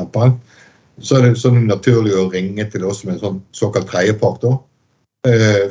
Så 0.99 1.15
er 1.15 1.29
det 1.29 1.39
sånn 1.39 1.63
naturlig 1.67 2.15
å 2.19 2.29
ringe 2.31 2.65
til 2.71 2.85
oss 2.87 3.05
med 3.05 3.17
en 3.17 3.21
sånn 3.23 3.43
såkalt 3.55 3.87
tredjepart. 3.91 4.43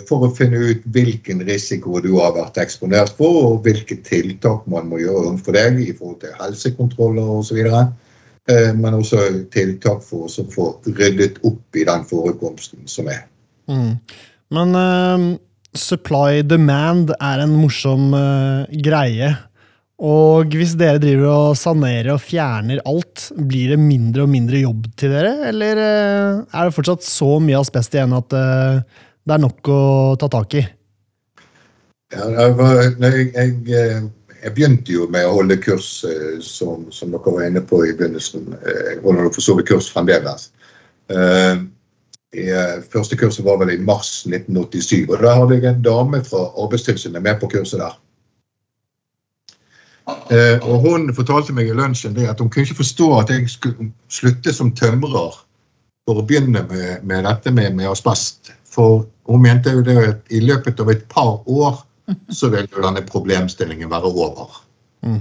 For 0.09 0.25
å 0.25 0.31
finne 0.37 0.61
ut 0.71 0.85
hvilken 0.93 1.41
risiko 1.49 2.01
du 2.05 2.15
har 2.19 2.35
vært 2.37 2.61
eksponert 2.61 3.15
for, 3.17 3.53
og 3.53 3.67
hvilke 3.67 3.99
tiltak 4.05 4.67
man 4.69 4.89
må 4.91 5.01
gjøre 5.03 5.33
overfor 5.33 5.57
deg 5.57 5.81
i 5.85 5.93
forhold 5.97 6.21
til 6.25 6.37
helsekontroller 6.41 7.35
osv. 7.39 7.61
Men 8.49 8.97
også 8.97 9.27
tiltak 9.53 10.01
for 10.05 10.29
å 10.29 10.47
få 10.53 10.71
ryddet 10.89 11.41
opp 11.49 11.77
i 11.77 11.85
den 11.89 12.05
forekomsten 12.09 12.89
som 12.89 13.09
er. 13.13 13.27
Mm. 13.69 13.99
Men 14.57 14.73
uh, 14.77 15.27
supply 15.81 16.43
demand 16.47 17.13
er 17.17 17.43
en 17.43 17.55
morsom 17.59 18.11
uh, 18.15 18.67
greie. 18.85 19.33
Og 19.99 20.55
hvis 20.55 20.77
dere 20.79 21.01
driver 21.03 21.31
og 21.33 21.59
sanerer 21.59 22.13
og 22.15 22.23
fjerner 22.23 22.83
alt, 22.87 23.31
blir 23.35 23.75
det 23.75 23.81
mindre 23.83 24.27
og 24.27 24.31
mindre 24.31 24.61
jobb 24.63 24.87
til 25.01 25.15
dere? 25.17 25.33
Eller 25.51 25.81
uh, 25.83 26.43
er 26.47 26.69
det 26.69 26.77
fortsatt 26.77 27.07
så 27.07 27.39
mye 27.43 27.63
asbest 27.63 27.97
igjen 27.97 28.15
at 28.17 28.31
det 28.33 29.35
er 29.35 29.43
nok 29.43 29.73
å 29.73 29.81
ta 30.21 30.29
tak 30.33 30.59
i? 30.61 30.67
Ja, 32.15 32.29
jeg, 32.33 33.25
jeg, 33.35 33.57
jeg, 33.69 34.53
begynte 34.57 34.95
jo 34.95 35.09
med 35.13 35.27
å 35.29 35.35
holde 35.41 35.59
kurs, 35.61 35.89
som, 36.41 36.87
som 36.95 37.11
dere 37.13 37.35
var 37.35 37.49
inne 37.51 37.61
på 37.61 37.83
i 37.85 37.91
begynnelsen. 37.93 38.55
Jeg 38.65 39.03
holder 39.03 39.29
for 39.35 39.45
så 39.45 39.59
vidt 39.59 39.69
kurs 39.69 39.91
fremdeles. 39.93 40.49
Uh, 41.13 41.67
første 42.93 43.17
kurset 43.17 43.45
var 43.47 43.57
vel 43.63 43.71
i 43.73 43.81
mars 43.81 44.27
1987. 44.27 45.09
og 45.09 45.23
Da 45.23 45.33
hadde 45.39 45.57
jeg 45.57 45.71
en 45.71 45.85
dame 45.85 46.21
fra 46.25 46.43
Arbeidstilsynet 46.61 47.23
med 47.25 47.41
på 47.41 47.49
kurset 47.49 47.81
der. 47.81 47.97
Eh, 50.09 50.69
og 50.69 50.81
Hun 50.85 51.15
fortalte 51.15 51.53
meg 51.53 51.69
i 51.69 51.77
lunsjen 51.77 52.17
det 52.17 52.29
at 52.31 52.41
hun 52.41 52.51
kunne 52.51 52.65
ikke 52.65 52.81
forstå 52.83 53.09
at 53.19 53.33
jeg 53.33 53.49
skulle 53.51 53.91
slutte 54.13 54.53
som 54.53 54.73
tømrer 54.77 55.37
for 56.09 56.21
å 56.21 56.25
begynne 56.25 56.65
med, 56.69 57.05
med 57.05 57.27
dette 57.29 57.53
med, 57.53 57.75
med, 57.77 57.91
asbest. 57.91 58.53
For 58.69 59.05
hun 59.29 59.45
mente 59.45 59.73
jo 59.75 59.85
det 59.85 59.97
at 60.01 60.33
i 60.33 60.41
løpet 60.41 60.81
av 60.81 60.93
et 60.93 61.05
par 61.13 61.43
år 61.45 61.83
så 62.33 62.49
ville 62.53 62.85
denne 62.85 63.05
problemstillingen 63.05 63.91
være 63.93 64.13
over. 64.13 64.63
Mm. 65.05 65.21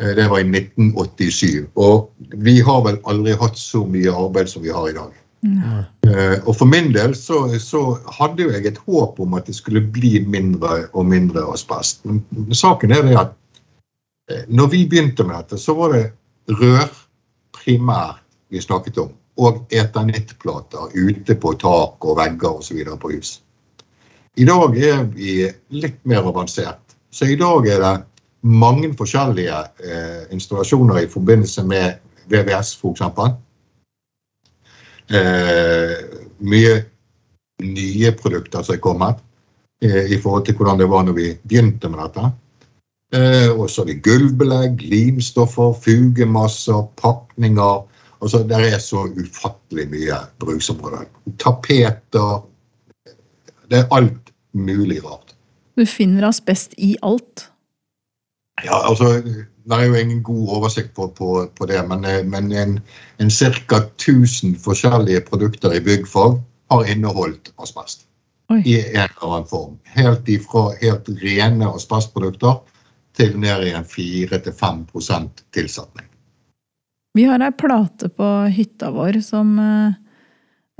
Eh, 0.00 0.12
det 0.16 0.28
var 0.28 0.42
i 0.42 0.48
1987. 0.48 1.70
Og 1.80 2.10
vi 2.44 2.58
har 2.60 2.84
vel 2.84 3.00
aldri 3.08 3.36
hatt 3.40 3.60
så 3.60 3.86
mye 3.88 4.12
arbeid 4.12 4.52
som 4.52 4.64
vi 4.64 4.72
har 4.74 4.90
i 4.90 4.96
dag. 4.96 5.12
Uh, 5.44 6.38
og 6.48 6.54
for 6.56 6.68
min 6.68 6.92
del 6.94 7.12
så, 7.18 7.42
så, 7.60 7.82
hadde 8.16 8.46
jo 8.46 8.52
jeg 8.54 8.64
et 8.70 8.80
håp 8.86 9.18
om 9.20 9.34
at 9.36 9.48
det 9.48 9.56
skulle 9.58 9.82
bli 9.92 10.16
mindre 10.24 10.86
og 10.92 11.06
mindre 11.10 11.44
asbest. 11.52 12.04
Men 12.04 12.54
saken 12.56 12.94
er 12.96 13.02
det 13.04 13.18
at 13.20 13.34
uh, 14.32 14.44
når 14.48 14.72
vi 14.72 14.84
begynte 14.88 15.26
med 15.26 15.36
dette, 15.42 15.60
så 15.60 15.76
var 15.76 15.92
det 15.92 16.04
rør 16.60 16.88
primært 17.56 18.22
vi 18.48 18.62
snakket 18.62 19.02
om. 19.04 19.12
Og 19.36 19.64
etanittplater 19.74 20.94
ute 20.94 21.34
på 21.34 21.54
tak 21.58 22.04
og 22.06 22.18
vegger 22.20 22.60
osv. 22.60 22.80
på 23.00 23.12
hus. 23.16 23.40
I 24.36 24.46
dag 24.46 24.76
er 24.78 25.04
vi 25.10 25.44
litt 25.74 26.00
mer 26.08 26.26
avansert. 26.26 26.80
Så 27.10 27.28
i 27.30 27.36
dag 27.38 27.66
er 27.68 27.82
det 27.82 27.94
mange 28.44 28.92
forskjellige 28.96 29.60
uh, 29.60 30.22
installasjoner 30.32 31.04
i 31.04 31.10
forbindelse 31.10 31.64
med 31.68 32.00
VVS 32.32 32.76
f.eks 32.80 33.02
eh, 33.04 33.34
mye 35.10 36.74
nye 37.62 38.12
produkter 38.18 38.64
som 38.64 38.76
er 38.76 38.82
kommet 38.82 39.20
eh, 39.84 40.10
i 40.12 40.18
forhold 40.20 40.46
til 40.46 40.56
hvordan 40.58 40.80
det 40.80 40.88
var 40.90 41.04
når 41.06 41.18
vi 41.18 41.28
begynte 41.44 41.90
med 41.90 42.02
dette. 42.02 42.30
Eh, 43.14 43.50
og 43.52 43.68
så 43.70 43.84
er 43.84 43.92
det 43.92 44.02
gulvbelegg, 44.06 44.82
limstoffer, 44.90 45.74
fugemasser, 45.84 46.82
pakninger. 47.00 47.84
Altså, 48.24 48.42
det 48.48 48.60
er 48.72 48.78
så 48.82 49.06
ufattelig 49.12 49.88
mye 49.92 50.18
bruksområder. 50.42 51.06
Tapeter. 51.38 52.44
Det 53.70 53.82
er 53.82 53.90
alt 53.94 54.32
mulig 54.52 55.02
rart. 55.04 55.34
Du 55.78 55.84
finner 55.86 56.28
asbest 56.28 56.74
i 56.78 56.94
alt? 57.02 57.50
Ja, 58.62 58.78
altså 58.86 59.18
det 59.64 59.76
er 59.76 59.86
jo 59.88 59.96
ingen 59.98 60.22
god 60.24 60.48
oversikt 60.58 60.92
på, 60.96 61.08
på, 61.16 61.28
på 61.56 61.68
det, 61.70 61.80
men, 61.88 62.04
eh, 62.04 62.22
men 62.24 62.52
en, 62.52 62.74
en 63.22 63.30
ca. 63.30 63.80
1000 63.80 64.58
forskjellige 64.60 65.24
produkter 65.30 65.76
i 65.76 65.80
byggfag 65.84 66.36
har 66.72 66.90
inneholdt 66.90 67.52
asbest. 67.56 68.04
Oi. 68.52 68.60
I 68.60 68.80
en 68.82 69.08
eller 69.08 69.28
annen 69.30 69.48
form. 69.48 69.78
Helt 69.96 70.28
ifra 70.28 70.66
helt 70.82 71.08
rene 71.22 71.70
asbestprodukter 71.72 72.60
til 73.16 73.38
ned 73.40 73.68
i 73.68 73.72
en 73.72 73.86
4-5 73.88 74.84
tilsetning. 75.54 76.08
Vi 77.14 77.24
har 77.30 77.40
ei 77.46 77.54
plate 77.54 78.10
på 78.10 78.30
hytta 78.50 78.90
vår 78.92 79.20
som 79.24 79.54
eh, 79.62 79.96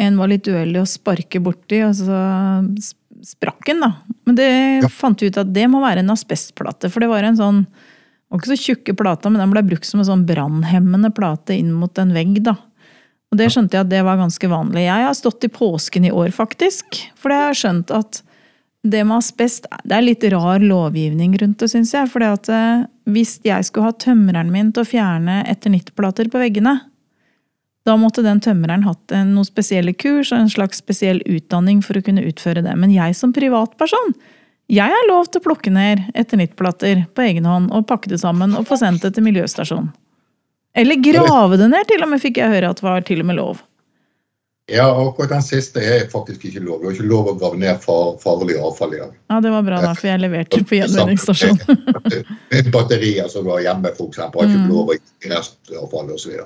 en 0.05 0.19
var 0.19 0.29
litt 0.29 0.49
uheldig 0.51 0.83
å 0.83 0.91
sparke 0.91 1.41
borti, 1.41 1.81
og 1.87 1.95
så 1.97 2.21
sprakk 3.25 3.69
den, 3.71 3.85
da. 3.85 3.93
Men 4.27 4.39
det 4.39 4.49
ja. 4.83 4.91
fant 4.91 5.23
vi 5.23 5.31
ut 5.31 5.39
at 5.41 5.53
det 5.55 5.69
må 5.71 5.81
være 5.85 6.03
en 6.03 6.13
asbestplate, 6.13 6.91
for 6.93 7.05
det 7.05 7.13
var 7.13 7.25
en 7.25 7.39
sånn 7.39 7.61
var 8.35 8.43
ikke 8.43 8.53
så 8.53 8.65
tjukke 8.69 8.97
plata, 8.99 9.31
men 9.31 9.43
den 9.43 9.53
ble 9.55 9.63
brukt 9.71 9.87
som 9.87 10.03
en 10.03 10.09
sånn 10.09 10.27
brannhemmende 10.27 11.13
plate 11.15 11.55
inn 11.57 11.73
mot 11.73 11.99
en 12.03 12.15
vegg. 12.17 12.43
da. 12.43 12.57
Og 13.31 13.39
det 13.39 13.49
skjønte 13.51 13.79
jeg 13.79 13.87
at 13.87 13.91
det 13.91 14.05
var 14.07 14.21
ganske 14.21 14.49
vanlig. 14.51 14.85
Jeg 14.87 15.07
har 15.09 15.15
stått 15.19 15.47
i 15.47 15.51
påsken 15.51 16.07
i 16.07 16.13
år, 16.15 16.31
faktisk. 16.35 17.01
For 17.19 17.35
jeg 17.35 17.49
har 17.49 17.59
skjønt 17.59 17.95
at 17.95 18.23
det 18.85 19.01
med 19.09 19.17
asbest 19.17 19.65
Det 19.89 19.95
er 19.97 20.05
litt 20.05 20.25
rar 20.29 20.61
lovgivning 20.61 21.33
rundt 21.41 21.63
det, 21.63 21.71
syns 21.73 21.95
jeg. 21.97 22.11
For 22.13 22.23
eh, 22.23 22.85
hvis 23.09 23.39
jeg 23.47 23.65
skulle 23.67 23.89
ha 23.89 23.97
tømreren 23.97 24.53
min 24.53 24.75
til 24.75 24.85
å 24.85 24.89
fjerne 24.89 25.41
eternittplater 25.51 26.29
på 26.31 26.43
veggene, 26.43 26.77
da 27.85 27.97
måtte 28.01 28.25
den 28.25 28.41
tømreren 28.45 28.87
hatt 28.87 29.13
noen 29.13 29.45
spesielle 29.45 29.93
kurs 29.93 30.31
og 30.33 30.45
en 30.45 30.53
slags 30.53 30.81
spesiell 30.81 31.21
utdanning 31.29 31.83
for 31.85 31.99
å 31.99 32.05
kunne 32.05 32.25
utføre 32.25 32.65
det. 32.65 32.77
Men 32.81 32.93
jeg 32.95 33.17
som 33.19 33.35
privatperson, 33.37 34.15
jeg 34.73 34.95
har 34.95 35.09
lov 35.11 35.29
til 35.29 35.43
å 35.43 35.45
plukke 35.45 35.73
ned 35.73 36.07
eternittplater 36.17 37.05
på 37.15 37.27
egen 37.27 37.45
hånd 37.49 37.73
og 37.75 37.87
pakke 37.91 38.11
det 38.13 38.21
sammen 38.23 38.57
og 38.57 38.67
få 38.69 38.79
sendt 38.81 39.05
det 39.05 39.15
til 39.17 39.27
miljøstasjonen. 39.27 39.93
Eller 40.75 40.99
grave 40.99 41.59
det 41.61 41.69
ned, 41.71 41.87
til 41.87 42.03
og 42.03 42.11
med 42.11 42.23
fikk 42.23 42.41
jeg 42.41 42.51
høre 42.51 42.73
at 42.73 42.81
det 42.81 42.87
var 42.87 43.05
til 43.07 43.23
og 43.23 43.29
med 43.29 43.39
lov. 43.39 43.63
Ja, 44.73 44.87
akkurat 45.09 45.29
den 45.29 45.43
siste 45.45 45.83
er 45.85 46.07
faktisk 46.09 46.47
ikke 46.49 46.63
lov. 46.65 46.81
Vi 46.81 46.89
har 46.89 46.97
ikke 46.97 47.07
lov 47.11 47.29
å 47.29 47.35
grave 47.37 47.59
ned 47.61 47.83
far, 47.83 48.15
farlig 48.23 48.57
avfall 48.57 48.95
i 48.97 49.01
dag. 49.03 49.13
Ja, 49.29 49.41
Det 49.45 49.53
var 49.53 49.67
bra, 49.67 49.81
da, 49.85 49.93
for 49.93 50.09
jeg 50.09 50.23
leverte 50.23 50.63
på 50.65 50.79
gjenvinningsstasjonen. 50.79 51.85
Batterier 52.75 53.29
som 53.29 53.45
var 53.45 53.61
hjemme, 53.61 53.93
f.eks., 53.93 54.23
har 54.25 54.33
ikke 54.33 54.65
lov 54.71 54.95
å 54.95 54.97
gi 54.97 55.33
restavfall 55.35 56.15
osv. 56.17 56.41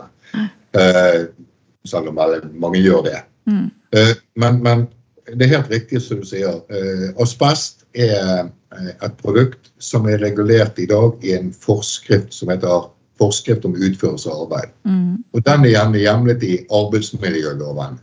Selv 1.87 2.11
om 2.11 2.19
mange 2.59 2.83
gjør 2.83 3.07
det. 3.07 3.23
Mm. 3.49 3.69
Uh, 3.95 4.13
men, 4.43 4.59
men, 4.67 4.87
det 5.35 5.47
er 5.47 5.57
helt 5.57 5.73
riktig 5.73 6.01
som 6.03 6.23
du 6.23 6.29
sier. 6.29 6.61
Uh, 6.71 7.11
asbest 7.23 7.85
er 7.99 8.49
eh, 8.49 8.91
et 8.93 9.17
produkt 9.21 9.71
som 9.83 10.07
er 10.09 10.21
regulert 10.23 10.79
i 10.81 10.87
dag 10.89 11.25
i 11.25 11.35
en 11.37 11.51
forskrift 11.53 12.33
som 12.35 12.53
heter 12.53 12.89
Forskrift 13.19 13.65
om 13.67 13.73
utførelse 13.75 14.31
av 14.31 14.45
arbeid. 14.45 14.75
Mm. 14.87 15.25
Og 15.35 15.41
Den 15.43 15.65
er 15.67 15.73
gjerne 15.73 15.99
hjemlet 15.99 16.45
i 16.47 16.53
arbeidsmiljøloven. 16.71 17.97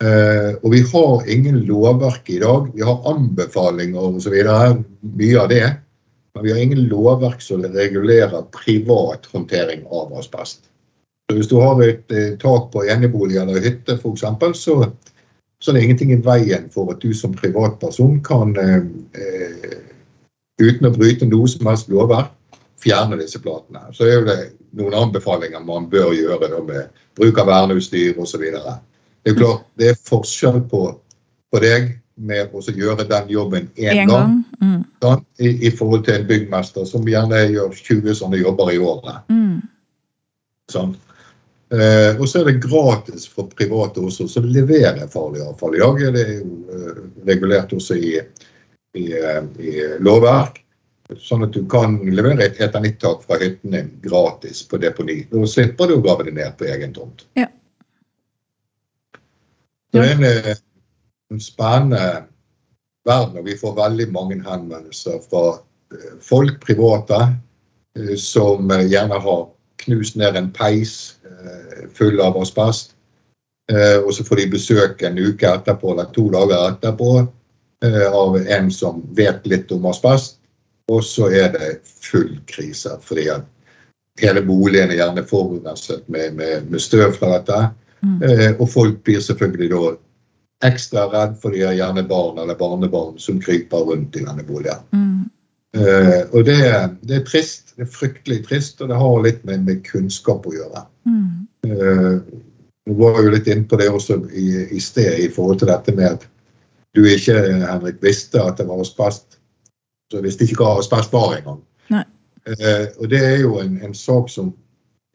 Uh, 0.00 0.56
og 0.64 0.70
vi 0.72 0.80
har 0.94 1.28
ingen 1.28 1.58
lovverk 1.68 2.30
i 2.32 2.38
dag. 2.40 2.70
Vi 2.72 2.86
har 2.88 3.04
anbefalinger 3.10 4.16
osv. 4.16 4.38
Mye 4.40 5.42
av 5.42 5.50
det. 5.52 5.66
Men 6.32 6.46
vi 6.46 6.54
har 6.54 6.62
ingen 6.62 6.86
lovverk 6.88 7.44
som 7.44 7.66
regulerer 7.76 8.48
privat 8.56 9.28
håndtering 9.28 9.84
av 9.92 10.16
asbest. 10.16 10.70
Så 11.28 11.36
Hvis 11.36 11.52
du 11.52 11.58
har 11.60 11.84
et 11.84 12.16
tak 12.40 12.72
på 12.72 12.86
enebolig 12.88 13.36
eller 13.42 13.60
hytte 13.60 13.98
f.eks., 14.00 14.24
så 14.56 14.78
så 15.64 15.72
det 15.72 15.80
er 15.80 15.86
ingenting 15.86 16.10
i 16.12 16.20
veien 16.20 16.66
for 16.72 16.92
at 16.92 17.00
du 17.00 17.14
som 17.16 17.32
privatperson 17.32 18.18
kan, 18.24 18.50
eh, 18.60 18.82
uten 20.60 20.90
å 20.90 20.90
bryte 20.92 21.24
noe 21.24 21.48
som 21.48 21.70
helst 21.70 21.88
lovverk, 21.88 22.34
fjerne 22.84 23.16
disse 23.16 23.40
platene. 23.40 23.86
Så 23.96 24.04
er 24.04 24.26
det 24.26 24.36
noen 24.76 24.92
anbefalinger 24.98 25.64
man 25.64 25.86
bør 25.88 26.12
gjøre 26.12 26.50
da, 26.52 26.60
med 26.60 27.00
bruk 27.16 27.40
av 27.40 27.48
verneutstyr 27.48 28.20
osv. 28.20 28.44
Det 28.44 29.32
er 29.32 29.38
klart, 29.38 29.64
det 29.80 29.88
er 29.88 30.02
forskjell 30.04 30.60
på, 30.68 30.82
på 31.48 31.64
deg 31.64 31.94
med 32.14 32.52
å 32.52 32.60
gjøre 32.60 33.08
den 33.08 33.32
jobben 33.32 33.70
én 33.80 34.04
gang, 34.04 34.12
gang. 34.12 34.36
Mm. 34.60 34.84
Da, 35.00 35.16
i, 35.40 35.54
i, 35.64 35.72
forhold 35.72 36.04
til 36.04 36.18
en 36.18 36.28
byggmester 36.28 36.84
som 36.84 37.08
gjerne 37.08 37.40
gjør 37.54 37.72
20 37.72 38.20
sånne 38.20 38.44
jobber 38.44 38.74
i 38.74 38.78
året. 38.84 39.24
Mm. 39.32 39.64
Sånn. 40.76 40.92
Eh, 41.74 42.20
og 42.20 42.28
så 42.28 42.40
er 42.40 42.50
det 42.50 42.60
gratis 42.62 43.24
for 43.30 43.48
private 43.50 44.02
også 44.04 44.26
som 44.30 44.46
leverer 44.46 45.08
farlig 45.10 45.42
avfall. 45.42 45.74
I 45.74 45.80
dag 45.82 46.02
er 46.06 46.12
det 46.14 46.26
eh, 46.34 46.98
regulert 47.26 47.72
også 47.74 47.96
i, 47.96 48.18
i, 49.00 49.04
eh, 49.18 49.40
i, 49.58 49.72
lovverk. 50.04 50.60
Sånn 51.20 51.44
at 51.44 51.56
du 51.56 51.64
kan 51.68 51.96
levere 52.04 52.46
et 52.46 52.60
eternittak 52.64 53.24
fra 53.26 53.38
hytten 53.40 53.74
din 53.74 53.90
gratis 54.04 54.62
på 54.68 54.78
deponi. 54.80 55.22
Da 55.30 55.42
slipper 55.50 55.90
du 55.90 55.96
å 55.96 56.04
grave 56.04 56.28
det 56.28 56.36
ned 56.36 56.54
på 56.60 56.68
egen 56.68 56.94
tomt. 56.96 57.26
Ja. 57.38 57.48
Det 59.94 60.02
er 60.02 60.14
en, 60.14 60.24
eh, 60.28 60.54
en 61.32 61.42
spennende 61.42 62.04
verden, 63.08 63.40
og 63.40 63.48
vi 63.48 63.56
får 63.58 63.76
veldig 63.80 64.10
mange 64.12 64.38
henvendelser 64.44 65.20
fra 65.26 65.58
folk, 66.24 66.56
private, 66.64 67.18
som 68.18 68.72
gjerne 68.88 69.18
har 69.22 69.42
knust 69.84 70.16
ned 70.18 70.36
en 70.38 70.48
peis 70.54 71.14
full 71.94 72.20
av 72.20 72.36
asbest. 72.40 72.94
Og 74.04 74.10
så 74.12 74.24
får 74.26 74.42
de 74.42 74.46
besøk 74.52 75.02
en 75.02 75.16
uke 75.16 75.48
etterpå 75.48 75.94
eller 75.94 76.10
to 76.12 76.26
dager 76.32 76.66
etterpå 76.68 77.10
av 78.12 78.36
en 78.36 78.70
som 78.72 79.00
vet 79.16 79.46
litt 79.48 79.72
om 79.72 79.86
asbest. 79.88 80.36
Og 80.92 81.04
så 81.04 81.30
er 81.32 81.52
det 81.54 81.70
full 81.84 82.36
krise, 82.50 82.98
fordi 83.00 83.28
at 83.32 83.46
hele 84.20 84.42
boligen 84.44 84.92
er 84.92 85.00
gjerne 85.00 85.24
forurenset 85.26 86.08
med, 86.12 86.34
med, 86.38 86.68
med, 86.70 86.82
støv 86.82 87.16
fra 87.18 87.38
dette. 87.38 87.60
Mm. 88.04 88.18
Eh, 88.22 88.50
og 88.58 88.68
folk 88.70 89.00
blir 89.06 89.22
selvfølgelig 89.24 89.70
da 89.72 89.94
ekstra 90.68 91.06
redd, 91.12 91.38
for 91.40 91.54
de 91.54 91.64
har 91.64 91.76
gjerne 91.76 92.04
barn 92.08 92.38
eller 92.42 92.58
barnebarn 92.58 93.16
som 93.20 93.40
kryper 93.42 93.88
rundt 93.88 94.16
i 94.16 94.24
denne 94.24 94.44
boligen. 94.46 94.84
Mm. 94.92 95.24
Eh, 95.74 96.20
og 96.30 96.44
det, 96.46 96.58
det, 97.02 97.16
er 97.16 97.26
trist. 97.26 97.74
Det 97.76 97.86
er 97.86 97.90
fryktelig 97.90 98.44
trist, 98.46 98.80
og 98.82 98.90
det 98.92 98.98
har 99.00 99.22
litt 99.24 99.42
med, 99.48 99.64
med 99.66 99.82
kunnskap 99.86 100.46
å 100.46 100.54
gjøre. 100.54 100.84
Mm. 101.08 101.30
Uh, 101.64 102.20
du 102.84 102.92
var 103.00 103.18
jo 103.24 103.32
litt 103.32 103.48
inne 103.50 103.66
på 103.66 103.78
det 103.80 103.88
også 103.90 104.20
i, 104.36 104.46
i, 104.76 104.80
sted 104.80 105.18
i 105.24 105.30
forhold 105.32 105.62
til 105.62 105.72
dette 105.72 105.94
med 105.96 106.18
at 106.18 106.26
du 106.94 107.00
ikke, 107.08 107.34
Henrik, 107.64 107.98
visste 108.04 108.42
at 108.44 108.60
det 108.60 108.68
var 108.68 108.84
asbest. 108.84 109.40
Så 110.12 110.20
visste 110.22 110.46
ikke 110.46 110.60
hva 110.62 110.76
asbest 110.78 111.14
var 111.14 111.38
engang. 111.38 111.62
Uh, 112.44 112.86
og 113.00 113.08
det 113.08 113.22
er 113.24 113.38
jo 113.40 113.56
en, 113.62 113.78
en 113.82 113.96
sak 113.96 114.28
som 114.28 114.52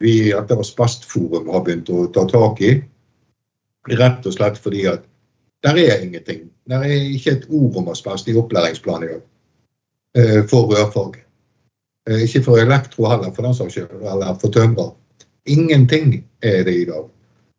vi 0.02 0.16
i 0.24 0.32
dette 0.32 0.56
Asbestforum 0.58 1.46
har 1.52 1.62
begynt 1.62 1.92
å 1.94 2.08
ta 2.10 2.24
tak 2.26 2.58
i. 2.66 2.72
Rett 3.94 4.26
og 4.26 4.34
slett 4.34 4.58
fordi 4.60 4.82
at 4.90 5.04
der 5.62 5.78
er 5.78 6.02
ingenting. 6.02 6.48
Der 6.68 6.82
er 6.88 7.12
ikke 7.14 7.36
et 7.36 7.44
ord 7.52 7.76
om 7.78 7.90
asbest 7.92 8.28
i 8.28 8.34
opplæringsplanen 8.40 9.06
i 9.06 9.12
dag 9.12 9.22
for 10.50 10.70
rørfag. 10.70 11.20
Eh, 12.10 12.22
ikke 12.24 12.42
for 12.42 12.58
elektro 12.58 13.08
heller, 13.10 13.32
for 13.34 13.46
den 13.46 13.54
saks 13.54 13.76
skyld, 13.76 14.02
eller 14.02 14.38
for 14.40 14.52
tømrer. 14.52 14.94
Ingenting 15.46 16.24
er 16.42 16.64
det 16.64 16.74
i 16.74 16.84
dag. 16.88 17.08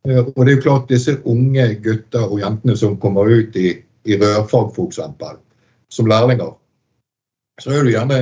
Eh, 0.08 0.24
og 0.36 0.46
det 0.46 0.51
er 0.51 0.55
jo 0.58 0.65
klart 0.65 0.89
disse 0.89 1.17
unge 1.25 1.67
gutter 1.84 2.25
og 2.25 2.39
jentene 2.41 2.77
som 2.77 2.98
kommer 3.00 3.29
ut 3.29 3.55
i, 3.55 3.75
i 4.05 4.17
rørfag 4.17 4.72
f.eks. 4.74 5.00
som 5.89 6.08
lærlinger, 6.10 6.55
så 7.62 7.72
er 7.72 7.84
det 7.84 7.93
gjerne 7.93 8.20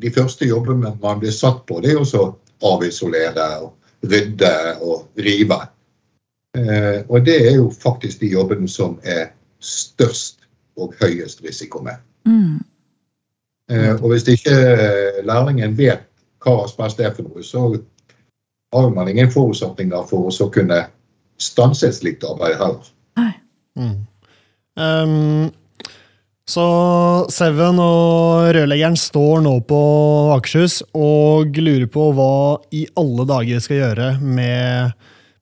de 0.00 0.10
første 0.14 0.46
jobbene 0.46 0.94
man 1.02 1.20
blir 1.20 1.34
satt 1.34 1.66
på, 1.68 1.80
det 1.84 1.92
er 1.92 2.00
å 2.00 2.30
avisolere, 2.64 3.48
og 3.60 3.76
rydde 4.08 4.54
og 4.80 5.10
rive. 5.20 5.58
Eh, 6.56 7.02
og 7.08 7.26
det 7.26 7.36
er 7.50 7.58
jo 7.58 7.68
faktisk 7.70 8.22
de 8.22 8.32
jobbene 8.32 8.68
som 8.68 8.96
er 9.04 9.34
størst 9.60 10.46
og 10.80 10.94
høyest 11.02 11.44
risiko 11.44 11.82
med. 11.84 12.00
Mm. 12.24 12.64
Eh, 13.70 13.92
og 13.94 14.10
hvis 14.10 14.26
ikke 14.28 14.54
eh, 14.54 15.20
lærlingen 15.26 15.76
vet 15.78 16.06
hva 16.42 16.64
asbest 16.64 17.00
er 17.04 17.12
for 17.14 17.28
noe, 17.28 17.44
så 17.44 17.68
har 18.74 18.90
man 18.94 19.10
ingen 19.10 19.30
forutsetninger 19.30 20.06
for 20.10 20.30
å 20.30 20.50
kunne 20.52 20.84
stanse 21.40 21.88
et 21.88 21.96
slikt 21.96 22.26
arbeid 22.26 22.58
heller. 22.60 22.90
Mm. 23.78 23.96
Um, 24.80 25.50
så 26.50 26.64
Seven 27.30 27.78
og 27.82 28.50
rørleggeren 28.56 28.96
står 28.98 29.44
nå 29.44 29.52
på 29.68 29.80
Akershus 30.34 30.80
og 30.96 31.54
lurer 31.60 31.86
på 31.92 32.08
hva 32.16 32.32
i 32.74 32.86
alle 32.98 33.26
dager 33.28 33.62
skal 33.62 33.78
gjøre 33.78 34.08
med, 34.18 34.96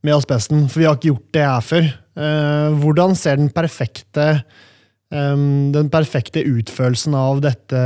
med 0.05 0.17
asbesten. 0.19 0.67
For 0.69 0.83
vi 0.83 0.89
har 0.89 0.99
ikke 0.99 1.13
gjort 1.15 1.37
det 1.37 1.47
her 1.47 1.65
før. 1.65 1.91
Uh, 2.19 2.69
hvordan 2.83 3.17
ser 3.17 3.39
den 3.41 3.53
perfekte, 3.55 4.29
eh, 5.15 5.43
den 5.75 5.91
perfekte 5.93 6.45
utførelsen 6.45 7.17
av 7.19 7.43
dette 7.45 7.83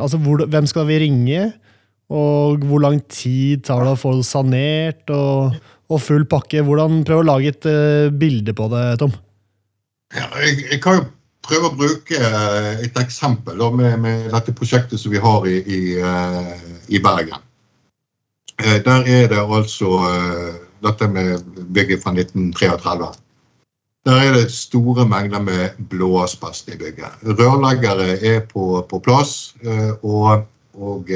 Altså, 0.00 0.20
hvor, 0.22 0.44
hvem 0.50 0.68
skal 0.70 0.88
vi 0.90 1.00
ringe? 1.04 1.50
Og 2.10 2.64
hvor 2.66 2.82
lang 2.82 2.98
tid 3.06 3.62
tar 3.66 3.84
det 3.86 3.94
å 3.94 3.98
få 3.98 4.16
det 4.18 4.26
sanert 4.26 5.12
og, 5.14 5.54
og 5.90 6.02
full 6.02 6.26
pakke? 6.30 6.64
Hvordan 6.66 7.04
Prøv 7.06 7.22
å 7.22 7.28
lage 7.28 7.52
et 7.54 7.68
uh, 7.70 8.10
bilde 8.10 8.54
på 8.56 8.66
det, 8.72 8.84
Tom. 9.02 9.14
Ja, 10.16 10.26
jeg, 10.42 10.64
jeg 10.72 10.80
kan 10.82 10.98
jo 10.98 11.04
prøve 11.46 11.70
å 11.70 11.76
bruke 11.78 12.18
eh, 12.18 12.82
et 12.84 12.98
eksempel 13.00 13.56
da, 13.62 13.70
med, 13.74 13.94
med, 14.02 14.26
dette 14.34 14.54
prosjektet 14.54 15.00
som 15.00 15.14
vi 15.14 15.22
har 15.22 15.46
i, 15.46 15.60
i, 15.62 15.80
uh, 16.02 16.50
i 16.90 16.98
Bergen. 17.02 17.46
Uh, 18.58 18.76
der 18.82 19.06
er 19.06 19.30
det 19.30 19.38
altså 19.38 19.94
dette 20.82 21.08
med 21.14 21.46
bygget 21.70 22.02
fra 22.02 22.12
1933. 22.16 23.08
Der 24.08 24.16
er 24.16 24.32
det 24.32 24.52
store 24.52 25.04
mengder 25.08 25.42
med 25.44 25.68
blåasbest 25.90 26.68
i 26.68 26.76
bygget. 26.80 27.20
Rørleggere 27.22 28.16
er 28.24 28.40
på, 28.48 28.86
på 28.88 28.98
plass 28.98 29.54
og, 30.02 30.46
og, 30.74 31.10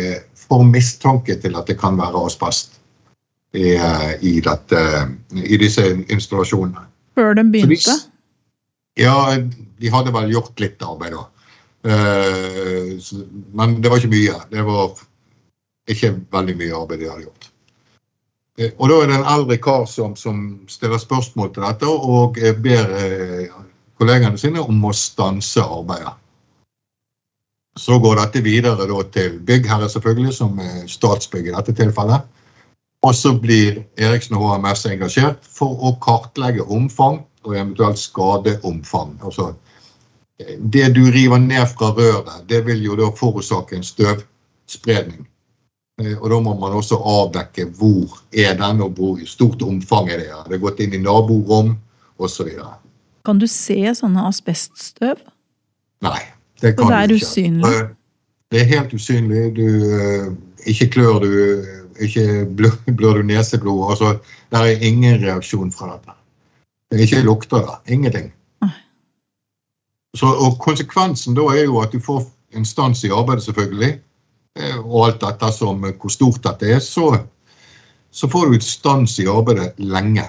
får 0.48 0.62
mistanke 0.68 1.38
til 1.40 1.56
at 1.56 1.70
det 1.70 1.78
kan 1.80 1.96
være 1.96 2.26
asbest 2.26 2.76
i, 3.54 3.78
i, 4.20 4.40
dette, 4.44 4.82
i 5.32 5.56
disse 5.56 5.86
installasjonene. 6.10 6.84
Før 7.14 7.32
de 7.38 7.44
begynte? 7.52 7.96
Ja, 9.00 9.16
de 9.80 9.90
hadde 9.90 10.12
vel 10.12 10.34
gjort 10.34 10.60
litt 10.60 10.84
arbeid 10.84 11.16
da. 11.16 11.24
Men 13.56 13.78
det 13.80 13.90
var 13.90 14.02
ikke 14.02 14.12
mye. 14.12 14.36
Det 14.52 14.66
var 14.66 14.92
ikke 15.88 16.12
veldig 16.36 16.56
mye 16.60 16.76
arbeid 16.82 17.00
de 17.00 17.10
hadde 17.10 17.26
gjort. 17.28 17.50
Uh, 18.60 18.70
og 18.78 18.90
da 18.90 18.98
er 19.00 19.10
det 19.10 19.16
en 19.20 19.30
eldre 19.34 19.58
kar 19.62 19.86
som, 19.90 20.16
som 20.16 20.44
stiller 20.70 21.00
spørsmål 21.02 21.54
til 21.54 21.66
dette 21.66 21.88
og 21.90 22.38
ber 22.62 22.92
uh, 22.94 23.64
kollegene 23.98 24.38
sine 24.38 24.62
om 24.62 24.84
å 24.84 24.92
stanse 24.94 25.62
arbeidet. 25.62 26.14
Så 27.78 27.98
går 27.98 28.20
dette 28.20 28.44
videre 28.44 28.86
til 29.10 29.40
byggherre, 29.42 29.88
selvfølgelig, 29.90 30.34
som 30.34 30.58
er 30.62 30.84
Statsbygg 30.86 31.48
i 31.48 31.54
dette 31.56 31.74
tilfellet. 31.74 32.22
Og 33.04 33.14
så 33.14 33.34
blir 33.36 33.82
Eriksen 34.00 34.38
og 34.38 34.46
HMS 34.48 34.86
engasjert 34.88 35.42
for 35.42 35.74
å 35.82 35.96
kartlegge 36.00 36.64
omfang 36.72 37.18
og 37.44 37.56
eventuelt 37.56 38.00
skadeomfang. 38.00 39.18
Altså, 39.26 39.50
det 40.38 40.86
du 40.96 41.02
river 41.12 41.42
ned 41.42 41.66
fra 41.74 41.90
røret, 41.92 42.46
det 42.48 42.62
vil 42.66 42.80
jo 42.86 42.96
da 42.96 43.10
forårsake 43.18 43.76
en 43.76 43.84
støvspredning. 43.86 45.26
Eh, 46.02 46.16
og 46.18 46.30
da 46.30 46.38
må 46.42 46.54
man 46.58 46.74
også 46.74 46.98
avdekke 46.98 47.68
hvor 47.78 48.16
er 48.32 48.56
den, 48.58 48.82
og 48.82 48.96
hvor 48.98 49.20
stort 49.28 49.62
omfang 49.62 50.10
er 50.10 50.22
det. 50.22 50.30
Har 50.32 50.48
det 50.50 50.62
gått 50.62 50.82
inn 50.82 50.96
i 50.96 51.02
naborom 51.02 51.76
osv. 52.18 52.50
Kan 53.24 53.40
du 53.40 53.46
se 53.50 53.78
sånne 53.94 54.26
asbeststøv? 54.28 55.22
Nei, 56.04 56.20
det 56.62 56.74
kan 56.74 56.88
du 56.88 56.90
ikke. 56.90 56.96
Det 56.96 57.04
er 57.04 57.14
usynlig? 57.14 57.70
Eh, 57.70 57.92
det 58.52 58.60
er 58.62 58.70
helt 58.74 58.94
usynlig. 58.94 59.44
Du, 59.56 59.66
eh, 60.00 60.28
ikke 60.70 60.90
klør 60.96 61.22
du, 61.22 61.32
ikke 62.02 62.26
blør, 62.98 63.20
du 63.20 63.30
neseblod. 63.30 63.86
Altså, 63.94 64.16
det 64.50 64.62
er 64.62 64.88
ingen 64.90 65.22
reaksjon 65.22 65.72
fra 65.74 65.94
dette. 65.94 66.18
Det 66.92 67.06
Ikke 67.06 67.24
lukter 67.26 67.62
det. 67.64 67.94
Ingenting. 67.94 68.32
Så, 70.14 70.26
og 70.30 70.60
Konsekvensen 70.62 71.34
da 71.34 71.48
er 71.50 71.64
jo 71.64 71.80
at 71.82 71.90
du 71.90 71.98
får 71.98 72.22
en 72.54 72.64
stans 72.64 73.00
i 73.02 73.10
arbeidet, 73.10 73.42
selvfølgelig. 73.48 73.96
Eh, 74.58 74.78
og 74.78 75.08
alt 75.08 75.22
dette 75.24 75.50
som 75.54 75.82
hvor 75.84 76.12
stort 76.12 76.42
dette 76.46 76.70
er. 76.76 76.80
Så, 76.84 77.10
så 78.14 78.30
får 78.30 78.50
du 78.50 78.58
et 78.58 78.66
stans 78.66 79.18
i 79.22 79.28
arbeidet 79.30 79.72
lenge. 79.82 80.26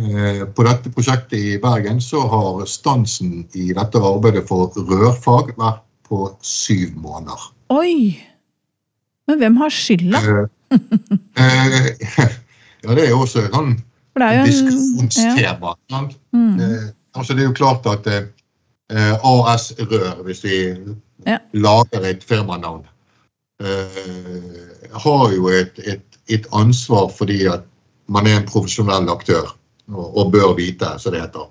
Eh, 0.00 0.42
på 0.48 0.64
dette 0.66 0.92
prosjektet 0.94 1.38
i 1.38 1.58
Bergen 1.60 2.00
så 2.04 2.22
har 2.30 2.64
stansen 2.68 3.44
i 3.52 3.70
dette 3.76 4.00
arbeidet 4.00 4.46
for 4.48 4.72
rørfag 4.76 5.54
vært 5.58 5.84
på 6.10 6.26
syv 6.44 6.96
måneder. 6.98 7.50
Oi! 7.70 8.18
Men 9.30 9.38
hvem 9.38 9.60
har 9.60 9.70
skylda? 9.70 10.20
Eh, 10.70 11.86
ja, 12.84 12.94
det 12.94 13.04
er 13.04 13.12
jo 13.12 13.22
også 13.24 13.46
sånn 13.50 13.76
diskusjonstema. 14.18 15.74
Ja. 15.90 16.00
Mm. 16.34 16.60
Eh, 16.60 16.88
altså 17.14 17.34
det 17.34 17.44
er 17.44 17.50
jo 17.50 17.56
klart 17.58 17.86
at 17.86 18.06
eh, 18.10 18.24
AS 19.22 19.70
Rør, 19.78 20.22
hvis 20.26 20.44
vi 20.44 20.56
ja. 21.26 21.38
lager 21.52 22.06
et 22.08 22.24
firmanavn, 22.26 22.82
eh, 22.82 22.99
har 23.60 25.32
jo 25.34 25.48
et, 25.52 25.78
et, 25.84 26.20
et, 26.32 26.46
ansvar 26.56 27.10
fordi 27.12 27.42
at 27.46 27.66
man 28.08 28.26
er 28.26 28.38
en 28.38 28.46
profesjonell 28.48 29.10
aktør 29.12 29.50
og, 29.92 30.06
og 30.16 30.32
bør 30.32 30.54
vite, 30.56 30.94
som 30.98 31.12
det 31.12 31.20
heter. 31.20 31.50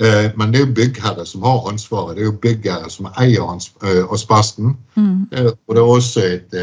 Eh, 0.00 0.28
men 0.36 0.52
det 0.52 0.60
er 0.60 0.66
jo 0.66 0.74
byggherre 0.76 1.26
som 1.26 1.42
har 1.48 1.66
ansvaret. 1.70 2.16
Det 2.16 2.22
er 2.22 2.28
jo 2.28 2.36
byggherre 2.44 2.92
som 2.92 3.08
eier 3.20 3.56
eh, 3.56 4.04
asbesten. 4.12 4.76
Mm. 4.96 5.26
Eh, 5.32 5.50
og 5.66 5.74
det 5.74 5.82
er 5.82 5.96
også 5.96 6.26
et 6.28 6.60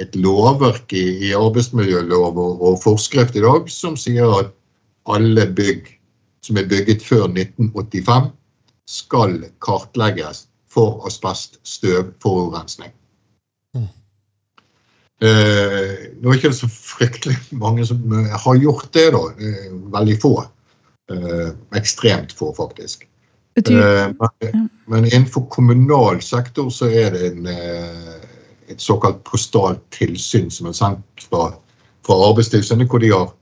et 0.00 0.16
lovverk 0.16 0.92
i, 0.96 1.04
i 1.28 1.32
arbeidsmiljølov 1.36 2.38
og, 2.38 2.62
og, 2.62 2.76
forskrift 2.82 3.36
i 3.36 3.44
dag 3.44 3.68
som 3.72 3.98
sier 4.00 4.30
at 4.38 4.52
alle 5.10 5.46
bygg 5.56 5.90
som 6.44 6.56
er 6.56 6.68
bygget 6.70 7.02
før 7.04 7.26
1985, 7.28 8.30
skal 8.88 9.34
kartlegges 9.60 10.46
for 10.72 11.04
asbeststøvforurensning. 11.06 12.90
Mm. 13.76 13.88
Eh, 15.20 15.90
nå 16.16 16.30
er 16.30 16.32
det 16.32 16.38
ikke 16.40 16.54
så 16.56 16.70
fryktelig 16.70 17.36
mange 17.52 17.84
som 17.86 18.16
har 18.44 18.62
gjort 18.62 18.88
det, 18.96 19.10
da. 19.14 19.22
Veldig 19.98 20.16
få. 20.22 20.34
Eh, 21.10 21.48
ekstremt 21.76 22.32
få, 22.32 22.54
faktisk. 22.54 23.06
Betyr, 23.54 23.78
Eh, 23.80 24.10
men, 24.40 24.68
men 24.86 25.04
innenfor 25.04 25.46
kommunal 25.50 26.22
sektor 26.22 26.70
så 26.70 26.86
er 26.86 27.10
det 27.10 27.26
en, 27.32 27.46
eh, 27.46 28.14
et 28.68 28.80
såkalt 28.80 29.24
postalt 29.24 29.82
tilsyn 29.90 30.50
som 30.50 30.70
er 30.70 30.72
sendt 30.72 31.26
fra, 31.30 31.50
fra 32.06 32.18
Arbeidstilsynet, 32.30 32.88
hvor 32.88 33.02
de 33.02 33.10
har 33.10 33.32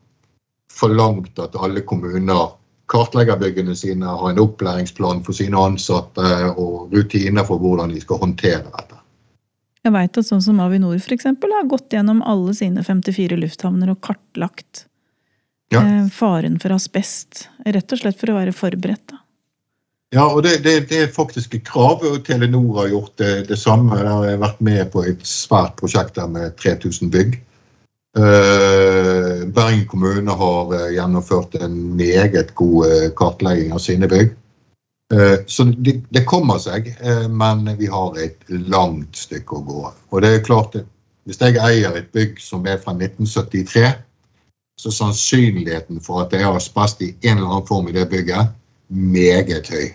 forlangt 0.73 1.39
at 1.39 1.57
alle 1.61 1.81
kommuner 1.81 2.55
kartlegger 2.89 3.37
byggene 3.37 3.77
sine, 3.77 4.07
har 4.07 4.31
en 4.31 4.41
opplæringsplan 4.41 5.21
for 5.25 5.37
sine 5.37 5.61
ansatte 5.61 6.55
og 6.57 6.95
rutiner 6.95 7.45
for 7.45 7.61
hvordan 7.61 7.93
de 7.93 8.01
skal 8.01 8.23
håndtere 8.23 8.65
dette. 8.65 8.98
Jeg 9.89 9.97
veit 9.97 10.21
at 10.21 10.29
sånn 10.29 10.45
som 10.45 10.61
Avinor 10.63 10.99
eksempel, 11.15 11.53
har 11.57 11.69
gått 11.71 11.95
gjennom 11.97 12.21
alle 12.27 12.55
sine 12.57 12.85
54 12.85 13.39
lufthavner 13.41 13.95
og 13.95 14.01
kartlagt 14.05 14.85
Ja. 15.73 15.83
eh, 15.83 16.09
faren 16.13 16.59
for 16.61 16.73
asbest. 16.77 17.49
Rett 17.67 17.93
og 17.93 17.99
slett 18.01 18.21
for 18.21 18.33
å 18.33 18.39
være 18.39 18.55
forberedt. 18.57 19.07
da. 19.11 19.19
Ja, 20.15 20.25
og 20.33 20.43
det, 20.47 20.63
det, 20.65 20.89
det 20.89 21.03
er 21.03 21.11
faktisk 21.13 21.55
et 21.59 21.67
krav, 21.69 22.01
og 22.01 22.23
Telenor 22.25 22.79
har 22.81 22.89
gjort 22.89 23.17
det, 23.21 23.49
det 23.51 23.59
samme. 23.61 23.97
Der 23.99 24.09
har 24.09 24.25
jeg 24.25 24.41
vært 24.41 24.61
med 24.65 24.91
på 24.95 25.05
et 25.05 25.21
svært 25.29 25.77
prosjekt 25.77 26.17
der 26.17 26.31
med 26.33 26.57
3000 26.57 27.11
bygg. 27.13 27.37
Eh, 28.17 29.45
Bergen 29.53 29.85
kommune 29.91 30.33
har 30.33 30.73
eh, 30.79 30.95
gjennomført 30.97 31.59
en 31.61 31.77
meget 31.99 32.55
god 32.57 33.13
kartlegging 33.21 33.75
av 33.77 33.85
sine 33.85 34.09
bygg. 34.09 34.33
Eh, 35.15 35.39
så 35.47 35.65
det, 35.65 36.01
det 36.09 36.25
kommer 36.29 36.59
seg, 36.61 36.91
eh, 37.01 37.29
men 37.29 37.65
vi 37.79 37.89
har 37.89 38.19
et 38.21 38.45
langt 38.49 39.17
stykke 39.17 39.57
å 39.57 39.65
gå. 39.65 39.85
Og 40.13 40.23
det 40.25 40.35
er 40.35 40.45
klart, 40.45 40.77
det, 40.77 40.85
hvis 41.29 41.41
jeg 41.41 41.61
eier 41.61 41.97
et 41.97 42.11
bygg 42.13 42.37
som 42.43 42.67
er 42.69 42.81
fra 42.83 42.93
1973, 42.97 43.87
så 44.79 44.93
sannsynligheten 44.95 46.03
for 46.05 46.23
at 46.23 46.33
det 46.33 46.43
er 46.43 46.53
asbest 46.53 47.01
i 47.03 47.15
en 47.25 47.39
eller 47.39 47.49
annen 47.49 47.69
form 47.69 47.89
i 47.89 47.97
det 47.97 48.07
bygget, 48.13 48.53
meget 48.89 49.73
høy. 49.73 49.89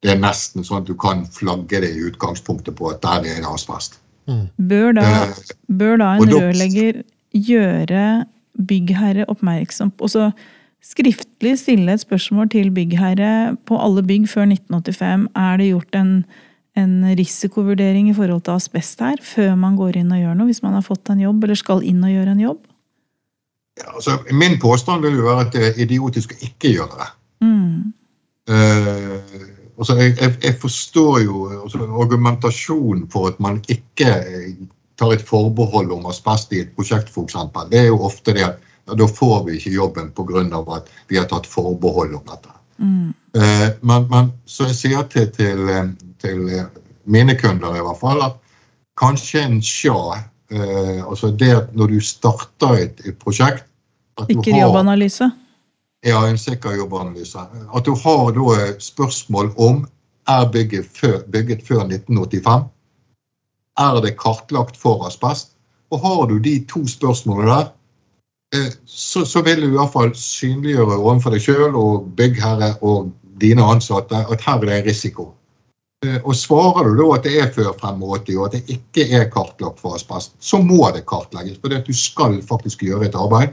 Det 0.00 0.14
er 0.14 0.22
nesten 0.22 0.64
sånn 0.64 0.80
at 0.80 0.88
du 0.88 0.94
kan 0.96 1.26
flagge 1.28 1.82
det 1.82 1.90
i 1.92 2.06
utgangspunktet 2.08 2.78
på 2.78 2.88
at 2.88 3.02
der 3.04 3.26
er 3.26 3.42
det 3.42 3.50
asbest. 3.50 3.98
Bør 4.56 4.94
da, 4.96 5.02
Eh, 5.02 5.34
bør 5.66 5.98
da 6.00 6.14
en 6.14 6.30
rørlegger 6.30 7.02
gjøre 7.34 8.24
byggherre 8.54 9.26
oppmerksom 9.30 9.90
på 9.90 10.06
altså 10.06 10.30
Skriftlig 10.80 11.58
stille 11.60 11.92
et 11.92 12.00
spørsmål 12.00 12.48
til 12.54 12.70
byggherre 12.72 13.56
på 13.68 13.76
alle 13.76 14.02
bygg 14.06 14.28
før 14.30 14.48
1985. 14.48 15.28
Er 15.36 15.60
det 15.60 15.68
gjort 15.68 15.98
en, 16.00 16.12
en 16.80 16.94
risikovurdering 17.18 18.08
i 18.08 18.16
forhold 18.16 18.40
til 18.46 18.56
asbest 18.56 19.04
her, 19.04 19.20
før 19.20 19.54
man 19.60 19.76
går 19.76 20.00
inn 20.00 20.14
og 20.16 20.22
gjør 20.22 20.38
noe, 20.38 20.48
hvis 20.48 20.62
man 20.64 20.78
har 20.78 20.86
fått 20.86 21.12
en 21.12 21.20
jobb, 21.20 21.44
eller 21.44 21.60
skal 21.60 21.84
inn 21.84 22.00
og 22.00 22.14
gjøre 22.14 22.32
en 22.32 22.44
jobb? 22.46 22.64
Ja, 23.80 23.92
altså, 23.94 24.18
min 24.32 24.56
påstand 24.60 25.04
vil 25.04 25.20
jo 25.20 25.28
være 25.28 25.46
at 25.46 25.52
det 25.54 25.66
er 25.68 25.84
idiotisk 25.84 26.32
å 26.34 26.40
ikke 26.48 26.72
gjøre 26.72 26.96
det. 27.02 27.10
Mm. 27.44 27.92
Uh, 28.50 29.44
altså, 29.76 29.98
jeg, 30.00 30.16
jeg, 30.16 30.34
jeg 30.42 30.58
forstår 30.64 31.20
jo 31.26 31.44
altså, 31.60 31.84
argumentasjonen 32.02 33.04
for 33.12 33.28
at 33.28 33.40
man 33.40 33.60
ikke 33.68 34.16
tar 35.00 35.12
et 35.12 35.28
forbehold 35.28 35.92
om 35.92 36.08
asbest 36.08 36.56
i 36.56 36.64
et 36.64 36.72
prosjekt, 36.76 37.12
f.eks. 37.12 37.36
Det 37.68 37.84
er 37.84 37.88
jo 37.92 38.00
ofte 38.08 38.36
det 38.36 38.48
at 38.48 38.66
da 38.98 39.06
får 39.08 39.44
vi 39.46 39.56
ikke 39.58 39.70
jobben 39.74 40.10
pga. 40.16 40.42
at 40.76 40.88
vi 41.08 41.18
har 41.18 41.24
tatt 41.30 41.46
forbehold 41.46 42.14
om 42.14 42.24
dette. 42.26 42.48
Mm. 42.78 43.12
Eh, 43.36 43.68
men, 43.80 44.06
men 44.10 44.32
så 44.46 44.64
jeg 44.70 44.74
sier 44.74 45.02
til, 45.12 45.28
til, 45.36 45.68
eh, 45.68 45.90
til 46.18 46.48
eh, 46.48 46.64
mine 47.04 47.34
kunder 47.38 47.76
i 47.76 47.82
hvert 47.84 48.00
fall 48.00 48.22
at 48.22 48.36
kanskje 49.00 49.42
en 49.44 49.60
sja 49.62 50.16
eh, 50.50 51.04
altså 51.06 51.30
det 51.30 51.50
at 51.56 51.74
når 51.76 51.86
du 51.94 52.00
starter 52.00 52.74
et, 52.86 53.00
et 53.06 53.18
prosjekt 53.18 53.66
Sikker 54.26 54.52
har- 54.52 54.60
jobbanalyse. 54.66 55.30
ja, 56.04 56.26
en 56.28 56.38
sikker 56.38 56.74
jobbanalyse. 56.76 57.38
At 57.74 57.84
du 57.84 57.94
har 57.94 58.32
da 58.32 58.72
spørsmål 58.80 59.52
om 59.56 59.86
er 60.28 60.48
bygget 60.52 60.86
før, 60.92 61.22
bygget 61.32 61.62
før 61.66 61.84
1985. 61.86 62.64
Er 63.78 64.00
det 64.04 64.16
kartlagt 64.18 64.76
for 64.76 65.06
asbest? 65.06 65.54
Og 65.90 66.00
har 66.00 66.26
du 66.26 66.38
de 66.38 66.58
to 66.68 66.86
spørsmålene 66.86 67.50
der, 67.50 67.70
så, 68.86 69.24
så 69.24 69.42
vil 69.46 69.62
du 69.62 69.68
i 69.68 69.76
hvert 69.76 69.92
fall 69.92 70.14
synliggjøre 70.16 70.96
overfor 70.98 71.34
deg 71.34 71.44
sjøl 71.44 71.76
og 71.78 72.08
byggherre 72.18 72.72
og 72.82 73.12
dine 73.40 73.62
ansatte 73.62 74.24
at 74.26 74.42
her 74.46 74.58
er 74.58 74.66
det 74.66 74.78
en 74.78 74.88
risiko. 74.88 75.30
Eh, 76.06 76.20
Og 76.24 76.36
svarer 76.36 76.88
du 76.88 76.96
da 76.96 77.08
at 77.16 77.26
det 77.26 77.34
er 77.40 77.50
før 77.52 77.72
85 77.76 78.36
og 78.38 78.46
at 78.46 78.56
det 78.56 78.76
ikke 78.76 79.04
er 79.16 79.28
kartlagt 79.32 79.80
for 79.80 79.94
asbest, 79.94 80.32
så 80.40 80.62
må 80.62 80.88
det 80.94 81.06
kartlegges. 81.08 81.58
For 81.60 81.68
du 81.68 81.92
skal 81.92 82.40
faktisk 82.42 82.82
gjøre 82.82 83.10
et 83.10 83.18
arbeid, 83.18 83.52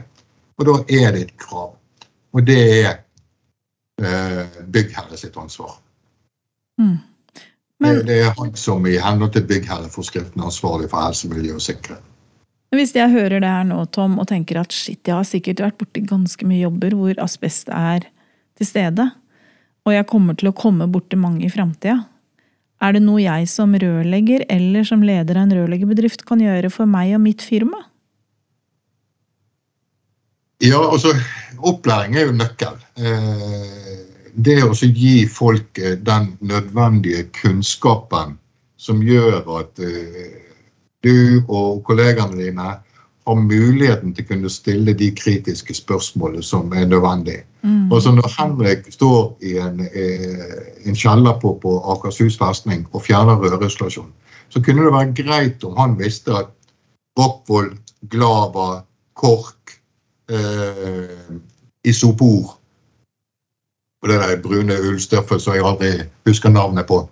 og 0.58 0.66
da 0.66 0.78
er 0.88 1.12
det 1.12 1.26
et 1.26 1.36
krav. 1.36 1.74
Og 2.32 2.46
det 2.46 2.58
er 2.84 2.96
eh, 4.00 4.58
byggherre 4.72 5.16
sitt 5.16 5.36
ansvar. 5.36 5.78
Mm. 6.78 6.98
det, 7.34 7.46
Men 7.80 8.06
det 8.06 8.20
er 8.22 8.34
han 8.38 8.54
som 8.56 8.86
i 8.86 8.96
henhold 8.98 9.32
til 9.32 9.46
byggherreforskriften 9.46 10.40
er 10.40 10.50
ansvarlig 10.50 10.90
for 10.90 11.04
helse, 11.04 11.28
miljø 11.28 11.54
og 11.54 11.62
sikkerhet. 11.62 12.02
Hvis 12.76 12.92
jeg 12.96 13.12
hører 13.12 13.40
det 13.40 13.48
her 13.48 13.64
nå, 13.64 13.80
Tom, 13.94 14.18
og 14.20 14.28
tenker 14.28 14.60
at 14.60 14.74
shit, 14.74 15.00
jeg 15.06 15.16
har 15.16 15.26
sikkert 15.26 15.62
vært 15.64 15.78
borti 15.80 16.02
ganske 16.04 16.48
mye 16.48 16.66
jobber 16.66 16.96
hvor 16.98 17.22
asbest 17.24 17.70
er 17.72 18.04
til 18.58 18.68
stede, 18.68 19.08
og 19.88 19.94
jeg 19.94 20.08
kommer 20.10 20.36
til 20.36 20.50
å 20.50 20.56
komme 20.56 20.88
borti 20.92 21.16
mange 21.16 21.46
i 21.46 21.52
framtida, 21.52 22.02
er 22.78 22.94
det 22.94 23.02
noe 23.02 23.22
jeg 23.22 23.48
som 23.50 23.72
rørlegger 23.74 24.44
eller 24.52 24.84
som 24.86 25.02
leder 25.02 25.38
av 25.38 25.48
en 25.48 25.54
rørleggerbedrift 25.56 26.22
kan 26.28 26.42
gjøre 26.42 26.70
for 26.70 26.86
meg 26.90 27.16
og 27.16 27.24
mitt 27.24 27.42
firma? 27.42 27.80
Ja, 30.62 30.78
altså, 30.82 31.14
opplæring 31.58 32.16
er 32.18 32.28
jo 32.28 32.36
nøkkel. 32.38 32.78
Eh, 32.98 33.96
det 34.34 34.60
å 34.62 34.74
gi 34.74 35.22
folk 35.30 35.78
eh, 35.78 35.96
den 36.02 36.32
nødvendige 36.38 37.28
kunnskapen 37.34 38.36
som 38.78 39.02
gjør 39.02 39.42
at 39.58 39.82
eh, 39.82 40.47
du 41.04 41.42
og 41.48 41.82
kollegaene 41.86 42.38
dine 42.38 42.68
har 43.28 43.36
muligheten 43.36 44.14
til 44.16 44.24
å 44.24 44.28
kunne 44.30 44.50
stille 44.50 44.94
de 44.96 45.10
kritiske 45.14 45.74
spørsmålene 45.76 46.42
som 46.42 46.72
er 46.72 46.88
nødvendig. 46.88 47.42
Mm. 47.62 47.92
Altså 47.92 48.12
Når 48.16 48.30
Henrik 48.38 48.86
står 48.92 49.36
i 49.44 49.56
en, 49.60 49.80
eh, 49.80 50.86
en 50.88 50.96
kjeller 50.96 51.36
på, 51.42 51.54
på 51.62 51.74
Akershus 51.92 52.38
festning 52.40 52.86
og 52.92 53.04
fjerner 53.04 53.36
rørinstallasjonen, 53.36 54.12
så 54.48 54.62
kunne 54.64 54.84
det 54.86 54.94
være 54.94 55.14
greit 55.14 55.64
om 55.64 55.76
han 55.76 55.98
visste 55.98 56.32
at 56.32 56.54
Rockwool, 57.18 57.74
Glava, 58.08 58.84
Kork, 59.14 59.76
eh, 60.30 61.36
Isopor 61.84 62.58
og 64.02 64.08
det 64.08 64.20
der 64.20 64.42
brune 64.42 64.76
ullstoffet 64.88 65.42
som 65.42 65.56
jeg 65.56 65.64
aldri 65.66 65.90
husker 66.26 66.52
navnet 66.54 66.86
på. 66.86 67.02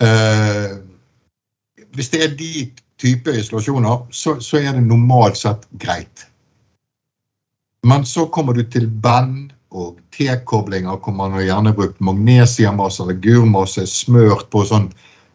Eh, 0.00 0.78
hvis 1.94 2.08
det 2.12 2.24
er 2.24 2.36
de 2.38 2.70
type 3.02 3.32
isolasjoner, 3.34 4.06
så, 4.10 4.36
så 4.40 4.60
er 4.62 4.76
det 4.76 4.84
normalt 4.86 5.40
sett 5.40 5.66
greit. 5.82 6.26
Men 7.86 8.06
så 8.06 8.28
kommer 8.30 8.54
du 8.54 8.62
til 8.70 8.86
band 8.86 9.50
og 9.72 9.98
T-koblinger, 10.14 11.00
hvor 11.00 11.14
man 11.16 11.34
har 11.34 11.46
gjerne 11.46 11.72
brukt 11.74 12.00
magnesiummasse 12.04 13.02
eller 13.02 13.18
gurmasse 13.24 13.86
smørt 13.88 14.46
på 14.52 14.64
sånn 14.68 14.90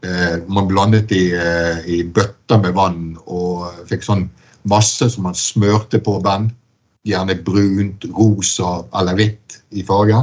eh, 0.06 0.38
Man 0.48 0.70
blandet 0.70 1.12
i, 1.12 1.32
eh, 1.34 1.82
i 1.90 2.04
bøtter 2.04 2.62
med 2.62 2.78
vann 2.78 3.18
og 3.26 3.68
fikk 3.90 4.06
sånn 4.06 4.28
masse 4.70 5.10
som 5.10 5.28
man 5.28 5.38
smørte 5.38 6.00
på 6.04 6.20
band. 6.24 6.54
Gjerne 7.08 7.38
brunt, 7.44 8.06
rosa 8.16 8.82
eller 9.00 9.18
hvitt 9.18 9.60
i 9.72 9.84
farge. 9.88 10.22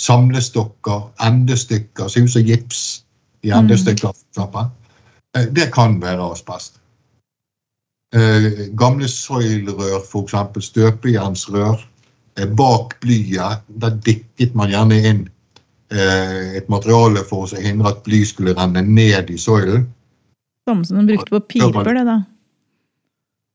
Samlestokker, 0.00 1.08
endestykker, 1.20 2.08
ser 2.08 2.24
ut 2.24 2.32
som 2.32 2.46
gips 2.46 2.84
i 3.44 3.52
endestykker. 3.52 4.14
for 4.14 4.28
eksempel. 4.32 4.70
Eh, 4.70 4.79
Det 5.30 5.68
kan 5.74 6.00
være 6.02 6.32
asbest. 6.32 6.80
Eh, 8.10 8.66
gamle 8.74 9.06
soilrør, 9.08 10.00
f.eks. 10.02 10.34
støpejernsrør. 10.66 11.84
Eh, 12.38 12.48
bak 12.58 12.96
blyet, 13.02 13.62
der 13.82 13.94
dikket 14.06 14.56
man 14.58 14.72
gjerne 14.72 14.98
inn 14.98 15.20
eh, 15.94 16.56
et 16.58 16.66
materiale 16.72 17.22
for 17.28 17.46
å 17.46 17.62
hindre 17.62 17.92
at 17.92 18.02
bly 18.06 18.24
skulle 18.26 18.56
renne 18.58 18.82
ned 18.86 19.30
i 19.30 19.38
soilen. 19.38 19.86
Samme 20.66 20.86
som 20.86 20.98
de 20.98 21.14
brukte 21.14 21.36
på 21.36 21.42
piper, 21.54 21.92
det 21.94 22.04
da. 22.08 22.18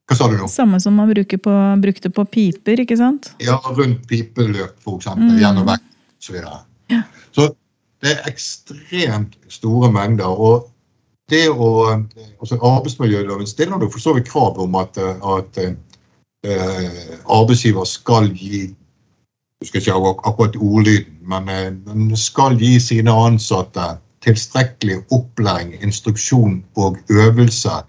Hva 0.06 0.18
sa 0.20 0.30
du 0.30 0.38
nå? 0.38 0.48
Samme 0.52 0.80
som 0.80 0.96
man 0.96 1.12
på, 1.12 1.58
brukte 1.82 2.12
på 2.14 2.26
piper, 2.30 2.80
ikke 2.86 2.98
sant? 3.00 3.34
Ja, 3.44 3.58
rundt 3.66 4.08
pipeløp, 4.08 4.78
f.eks. 4.80 5.12
Mm. 5.18 5.36
Gjennom 5.42 5.68
vekk 5.68 5.86
osv. 6.22 6.40
Ja. 6.94 7.02
Så 7.36 7.50
det 8.04 8.14
er 8.14 8.30
ekstremt 8.30 9.36
store 9.52 9.92
mengder. 9.92 10.32
og 10.32 10.72
det 11.32 11.48
å, 11.50 11.70
altså 12.40 12.58
Arbeidsmiljøloven 12.62 13.48
stiller 13.50 13.82
for 13.90 14.02
så 14.04 14.14
vidt 14.18 14.30
krav 14.30 14.60
om 14.62 14.76
at, 14.78 14.98
at 15.02 15.58
eh, 15.62 17.06
arbeidsgiver 17.26 17.88
skal 17.90 18.30
gi 18.38 18.68
jeg 19.64 19.70
skal 19.70 19.82
ikke 19.82 19.96
ak- 20.12 20.26
akkurat 20.30 20.58
ordlyden, 20.60 21.16
men 21.32 21.50
eh, 21.50 21.72
men 21.88 22.12
skal 22.20 22.58
gi 22.62 22.76
sine 22.84 23.10
ansatte 23.12 23.96
tilstrekkelig 24.26 25.00
opplæring, 25.14 25.76
instruksjon 25.86 26.60
og 26.82 26.98
øvelse 27.14 27.80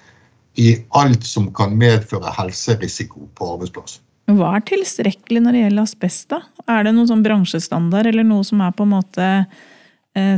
i 0.60 0.76
alt 0.96 1.24
som 1.24 1.50
kan 1.52 1.76
medføre 1.76 2.32
helserisiko 2.36 3.26
på 3.36 3.52
arbeidsplass. 3.54 3.98
Hva 4.26 4.54
er 4.56 4.64
tilstrekkelig 4.66 5.42
når 5.44 5.52
det 5.54 5.62
gjelder 5.66 5.86
asbest? 5.86 6.28
da? 6.32 6.40
Er 6.68 6.86
det 6.86 6.94
noen 6.96 7.08
sånn 7.10 7.22
bransjestandard, 7.24 8.08
eller 8.10 8.24
noe 8.26 8.44
som 8.44 8.60
er 8.64 8.72
på 8.76 8.86
en 8.86 8.94
måte 8.96 9.26
eh, 9.26 9.44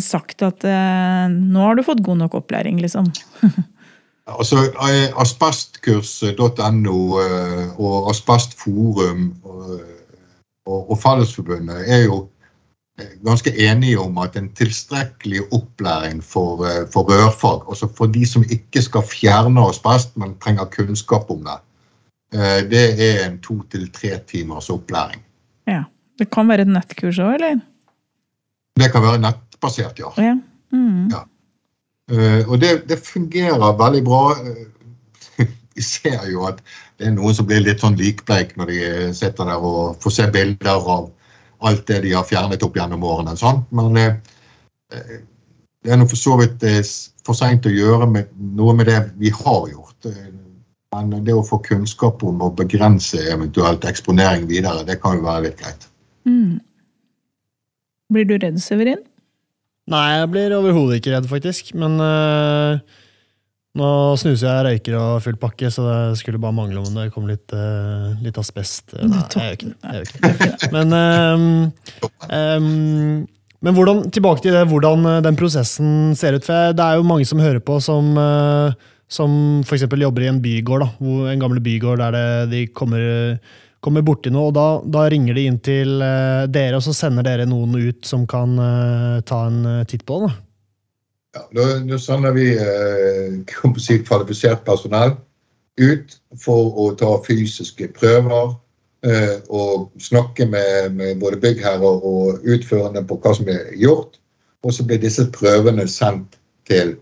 sagt 0.02 0.42
at 0.46 0.64
eh, 0.66 1.26
nå 1.32 1.64
har 1.64 1.78
du 1.78 1.84
fått 1.86 2.04
god 2.06 2.22
nok 2.24 2.38
opplæring, 2.40 2.80
liksom? 2.82 3.10
altså, 4.38 4.64
eh, 4.88 5.12
Asbestkurs.no 5.20 6.98
eh, 7.22 7.68
og 7.78 8.10
Asbestforum 8.12 9.30
og, 9.44 9.78
og, 10.66 10.96
Fellesforbundet 11.00 11.86
er 11.86 12.04
jo 12.08 12.26
ganske 13.22 13.52
enige 13.62 14.00
om 14.02 14.18
at 14.18 14.34
en 14.36 14.48
tilstrekkelig 14.58 15.44
opplæring 15.54 16.18
for, 16.24 16.66
for 16.90 17.06
rørfag, 17.06 17.62
altså 17.70 17.86
for 17.94 18.10
de 18.10 18.26
som 18.26 18.42
ikke 18.50 18.82
skal 18.82 19.06
fjerne 19.06 19.68
asbest, 19.70 20.16
men 20.18 20.34
trenger 20.42 20.66
kunnskap 20.74 21.30
om 21.30 21.44
det, 21.46 21.60
Eh, 22.34 22.60
det 22.68 22.84
er 23.00 23.22
en 23.24 23.38
to 23.40 23.62
til 23.72 23.88
tre 23.92 24.18
timers 24.28 24.68
opplæring. 24.70 25.22
Ja. 25.68 25.86
Det 26.18 26.26
kan 26.34 26.48
være 26.50 26.66
et 26.66 26.72
nettkurs 26.74 27.20
òg, 27.22 27.36
eller? 27.38 27.60
Det 28.78 28.88
kan 28.92 29.04
være 29.04 29.20
nettbasert, 29.58 29.98
ja. 29.98 30.12
ja. 30.16 30.38
Mm. 30.72 31.08
ja. 31.10 31.26
Uh, 32.10 32.48
og 32.48 32.60
det, 32.60 32.88
det, 32.88 32.98
fungerer 33.04 33.78
veldig 33.78 34.04
bra. 34.04 34.34
Vi 35.74 35.82
ser 35.82 36.24
jo 36.30 36.46
at 36.48 36.62
det 36.98 37.06
er 37.06 37.14
noen 37.14 37.34
som 37.34 37.46
blir 37.46 37.60
litt 37.62 37.80
sånn 37.80 37.98
likbleik 37.98 38.56
når 38.56 38.66
de 38.72 38.78
sitter 39.14 39.46
der 39.46 39.62
og 39.62 39.98
får 40.02 40.10
se 40.10 40.26
bilder 40.34 40.78
av 40.78 41.10
alt 41.58 41.86
det 41.86 42.02
de 42.02 42.14
har 42.14 42.26
fjernet 42.26 42.62
opp 42.62 42.76
gjennom 42.76 43.04
årene. 43.04 43.36
Sant? 43.36 43.66
Men 43.70 43.98
uh, 43.98 44.16
det 45.84 45.92
er 45.92 46.00
nå 46.00 46.08
for 46.08 46.18
så 46.18 46.38
vidt 46.40 46.64
for 47.26 47.36
seint 47.36 47.66
å 47.68 47.72
gjøre 47.72 48.08
med, 48.10 48.32
noe 48.56 48.74
med 48.74 48.88
det 48.88 49.02
vi 49.20 49.30
har 49.34 49.68
gjort. 49.68 50.08
Men 50.96 51.12
det 51.26 51.34
å 51.36 51.44
få 51.44 51.60
kunnskap 51.60 52.24
om 52.24 52.40
å 52.40 52.48
begrense 52.56 53.20
eventuelt 53.28 53.84
eksponering 53.84 54.48
videre, 54.48 54.86
det 54.88 54.96
kan 55.02 55.18
jo 55.18 55.26
være 55.26 55.44
litt 55.50 55.60
greit. 55.60 55.84
Mm. 56.24 56.56
Blir 58.08 58.24
du 58.24 58.38
redd, 58.40 58.56
Severin? 58.64 59.04
Nei, 59.88 60.06
jeg 60.18 60.30
blir 60.32 60.56
overhodet 60.58 60.98
ikke 60.98 61.14
redd, 61.14 61.28
faktisk. 61.30 61.72
Men 61.78 61.96
uh, 62.02 62.80
nå 63.78 63.88
snuser 64.20 64.48
jeg, 64.48 64.66
røyker 64.66 64.98
og 65.00 65.22
full 65.24 65.38
pakke, 65.40 65.70
så 65.72 65.86
det 65.86 66.20
skulle 66.20 66.40
bare 66.42 66.56
mangle 66.56 66.82
om 66.82 66.92
det 66.96 67.08
kom 67.14 67.28
litt, 67.30 67.46
uh, 67.56 68.12
litt 68.24 68.38
asbest. 68.40 68.96
Nei, 68.98 69.24
jeg 69.32 69.56
gjør 69.80 70.04
ikke 70.04 70.34
det. 70.44 70.70
Men, 70.74 70.94
um, 70.98 71.48
um, 72.28 73.24
men 73.64 73.74
hvordan, 73.74 74.04
tilbake 74.14 74.44
til 74.44 74.54
det, 74.54 74.68
hvordan 74.70 75.08
den 75.24 75.40
prosessen 75.40 76.14
ser 76.18 76.36
ut. 76.36 76.46
For 76.46 76.76
det 76.76 76.84
er 76.84 77.00
jo 77.00 77.08
mange 77.08 77.26
som 77.26 77.42
hører 77.42 77.64
på, 77.64 77.80
som 77.82 78.12
uh, 78.14 78.76
som 79.08 79.62
f.eks. 79.64 79.86
jobber 79.88 80.26
i 80.26 80.28
en 80.28 80.42
bygård, 80.44 80.84
da, 80.84 80.90
en 81.32 81.40
gammel 81.40 81.62
bygård 81.64 82.02
der 82.02 82.14
det, 82.14 82.26
de 82.52 82.66
kommer, 82.76 83.00
kommer 83.84 84.04
borti 84.06 84.32
noe. 84.34 84.50
og 84.50 84.56
da, 84.56 84.66
da, 84.84 85.06
ringer 85.10 85.36
de 85.38 85.46
inn 85.48 85.58
til 85.64 86.02
uh, 86.02 86.44
dere, 86.50 86.78
og 86.78 86.84
så 86.84 86.94
sender 86.96 87.26
dere 87.26 87.46
noen 87.48 87.76
ut 87.76 88.06
som 88.06 88.26
kan 88.30 88.58
uh, 88.58 89.18
ta 89.28 89.44
en 89.50 89.64
uh, 89.66 89.86
titt 89.88 90.04
på 90.08 90.20
det. 90.24 90.32
Ja, 91.36 91.44
da, 91.54 91.66
da 91.86 91.98
sender 92.02 92.34
vi 92.34 92.50
si, 93.78 93.98
kvalifisert 94.02 94.64
personell 94.66 95.14
ut 95.78 96.16
for 96.42 96.72
å 96.74 96.88
ta 96.98 97.12
fysiske 97.26 97.92
prøver. 97.94 98.56
og 99.48 99.92
snakke 100.02 100.42
med, 100.50 100.96
med 100.98 101.20
både 101.20 101.36
byggherrer 101.38 102.02
og 102.02 102.40
utførende 102.42 103.04
på 103.06 103.20
hva 103.22 103.34
som 103.36 103.46
er 103.46 103.68
gjort. 103.78 104.16
Og 104.66 104.74
så 104.74 104.82
blir 104.82 104.98
disse 104.98 105.28
prøvene 105.30 105.86
sendt 105.86 106.34
til 106.66 106.96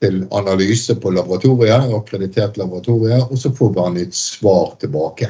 til 0.00 0.22
analyse 0.32 0.94
på 0.96 1.12
laboratoriet, 1.12 1.92
akkreditert 1.92 2.56
laboratorier, 2.56 3.26
og 3.28 3.38
så 3.38 3.52
får 3.52 3.72
man 3.76 3.98
et 4.00 4.14
svar 4.16 4.72
tilbake. 4.80 5.28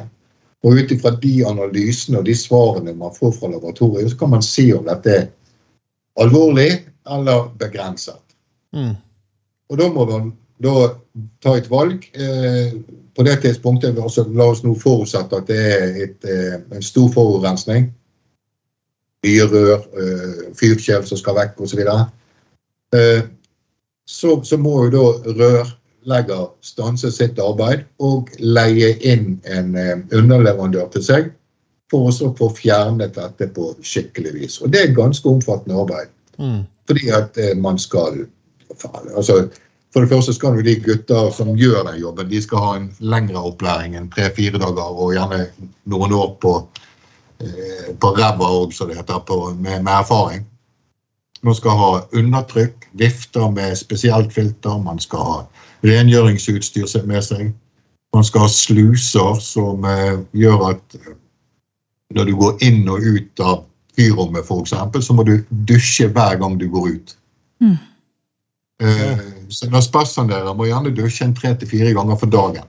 Og 0.64 0.76
Ut 0.76 0.90
ifra 0.92 1.14
de 1.22 1.34
analysene 1.48 2.20
og 2.20 2.26
de 2.28 2.34
svarene 2.36 2.92
man 2.96 3.14
får 3.16 3.32
fra 3.38 3.48
laboratoriet, 3.48 4.10
så 4.12 4.18
kan 4.20 4.34
man 4.34 4.44
si 4.44 4.66
om 4.76 4.84
dette 4.84 5.14
er 5.14 5.28
alvorlig 6.20 6.70
eller 7.08 7.48
begrenset. 7.58 8.20
Mm. 8.76 8.96
Og 9.70 9.78
Da 9.78 9.88
må 9.88 10.04
man 10.04 10.32
da 10.60 10.90
ta 11.40 11.56
et 11.56 11.70
valg. 11.70 12.04
Eh, 12.12 12.76
på 13.16 13.24
det 13.24 13.40
tidspunktet 13.42 13.98
også, 13.98 14.26
La 14.36 14.50
oss 14.52 14.62
nå 14.64 14.74
forutsette 14.78 15.36
at 15.36 15.48
det 15.48 15.60
er 15.60 15.98
et, 16.04 16.24
eh, 16.24 16.60
en 16.76 16.82
stor 16.82 17.08
forurensning. 17.12 17.90
Mye 19.24 19.46
rør, 19.48 19.80
eh, 19.96 20.52
fyrkjev 20.56 21.06
som 21.06 21.18
skal 21.18 21.36
vekk 21.36 21.60
osv. 21.60 21.80
Eh, 22.92 23.22
så, 24.06 24.44
så 24.44 24.56
må 24.56 24.84
jo 24.84 24.90
da 25.34 25.64
rørlegger 26.00 26.50
stanser 26.60 27.10
sitt 27.10 27.38
arbeid 27.38 27.84
og 27.98 28.30
leier 28.38 28.96
inn 29.02 29.40
en 29.44 29.76
eh, 29.76 29.98
underleverandør 30.12 30.90
til 30.92 31.02
seg 31.02 31.30
for 31.90 32.08
å 32.10 32.34
få 32.38 32.50
fjernet 32.54 33.14
dette 33.16 33.48
på 33.54 33.74
skikkelig 33.82 34.34
vis. 34.34 34.60
Og 34.62 34.70
det 34.70 34.80
er 34.80 34.94
ganske 34.94 35.28
omfattende 35.28 35.80
arbeid. 35.80 36.08
Mm. 36.38 36.64
Fordi 36.86 37.10
at 37.10 37.38
eh, 37.38 37.56
man 37.56 37.78
skal 37.78 38.26
altså, 39.16 39.48
For 39.92 40.02
det 40.04 40.12
første 40.12 40.32
skal 40.32 40.54
jo 40.54 40.62
de 40.62 40.76
gutter 40.78 41.32
som 41.34 41.56
gjør 41.58 41.82
den 41.88 41.98
jobben, 41.98 42.28
de 42.30 42.40
skal 42.40 42.58
ha 42.62 42.74
en 42.76 42.92
lengre 43.00 43.40
opplæring 43.42 43.96
enn 43.98 44.06
tre-fire 44.14 44.60
dager 44.62 44.86
og 44.86 45.16
gjerne 45.16 45.48
noen 45.90 46.12
år 46.14 46.36
på, 46.38 46.52
eh, 47.42 47.88
på 47.98 48.12
ræva 48.14 48.52
òg, 48.54 48.70
som 48.72 48.86
det 48.86 49.00
heter, 49.00 49.18
på, 49.26 49.50
med, 49.58 49.82
med 49.82 49.92
erfaring. 49.96 50.46
Man 51.42 51.56
skal 51.56 51.76
ha 51.76 51.90
undertrykk, 52.12 52.88
vifter 53.00 53.50
med 53.50 53.78
spesielt 53.78 54.32
filter. 54.32 54.78
Man 54.78 54.98
skal 55.00 55.24
ha 55.24 55.38
rengjøringsutstyr 55.86 57.06
med 57.08 57.24
seg. 57.24 57.52
Man 58.14 58.26
skal 58.26 58.44
ha 58.44 58.50
sluser 58.52 59.38
som 59.40 59.84
eh, 59.86 60.18
gjør 60.36 60.66
at 60.72 60.98
eh, 60.98 61.14
når 62.16 62.26
du 62.26 62.34
går 62.40 62.64
inn 62.66 62.82
og 62.90 63.06
ut 63.06 63.44
av 63.44 63.62
fyrrommet 63.96 64.44
f.eks., 64.44 64.74
så 65.06 65.14
må 65.14 65.24
du 65.24 65.38
dusje 65.68 66.10
hver 66.10 66.40
gang 66.42 66.58
du 66.60 66.66
går 66.72 66.90
ut. 66.96 67.14
Mm. 67.62 67.78
Eh, 68.82 69.22
så 69.48 69.64
spørsmålet, 69.64 69.78
asbestsanderer 69.78 70.58
må 70.58 70.68
gjerne 70.68 70.94
dusje 70.96 71.24
en 71.26 71.36
tre 71.36 71.54
til 71.54 71.70
fire 71.70 71.94
ganger 71.96 72.18
for 72.20 72.32
dagen. 72.32 72.68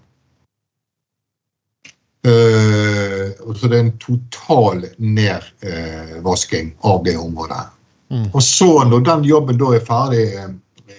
Eh, 2.27 3.31
så 3.57 3.67
det 3.67 3.77
er 3.77 3.83
en 3.83 3.95
total 4.01 4.83
nedvasking 5.01 6.75
av 6.85 7.01
det 7.07 7.17
området. 7.17 7.63
Mm. 8.11 8.27
Og 8.33 8.43
så, 8.43 8.69
når 8.87 9.05
den 9.07 9.27
jobben 9.27 9.59
da 9.59 9.71
er 9.75 9.85
ferdig 9.87 10.23
eh, 10.35 10.49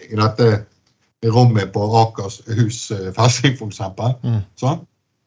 i 0.08 0.16
dette 0.16 0.48
rommet 1.32 1.72
på 1.74 1.84
Akers 2.00 2.40
hus 2.56 2.86
eh, 2.94 3.10
festning, 3.16 3.58
f.eks., 3.58 3.82
mm. 4.24 4.38
sånn, 4.60 4.80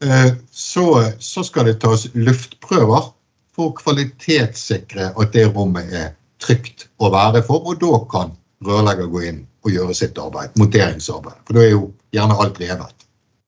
eh, 0.04 0.32
så, 0.50 0.86
så 1.22 1.46
skal 1.46 1.70
det 1.70 1.78
tas 1.84 2.08
luftprøver 2.18 3.12
for 3.56 3.70
å 3.70 3.76
kvalitetssikre 3.78 5.12
at 5.14 5.36
det 5.36 5.46
rommet 5.52 5.94
er 5.94 6.16
trygt 6.42 6.88
å 6.98 7.12
være 7.14 7.44
for, 7.46 7.62
og 7.70 7.78
da 7.84 8.02
kan 8.12 8.34
rørlegger 8.66 9.12
gå 9.14 9.22
inn 9.30 9.44
og 9.66 9.72
gjøre 9.74 9.96
sitt 9.98 10.18
arbeid, 10.22 10.58
monteringsarbeid. 10.60 11.38
For 11.46 11.58
da 11.58 11.64
er 11.64 11.72
jo 11.76 11.86
gjerne 12.14 12.38
alt 12.42 12.60
revet. 12.62 13.06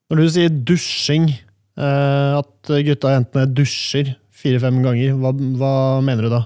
Når 0.08 0.22
du 0.22 0.30
sier 0.32 0.62
dusjing, 0.70 1.28
at 1.78 2.72
gutta 2.72 3.10
og 3.10 3.14
jentene 3.14 3.44
dusjer 3.54 4.16
fire-fem 4.34 4.80
ganger, 4.86 5.18
hva, 5.20 5.34
hva 5.60 5.74
mener 6.06 6.26
du 6.26 6.32
da? 6.34 6.46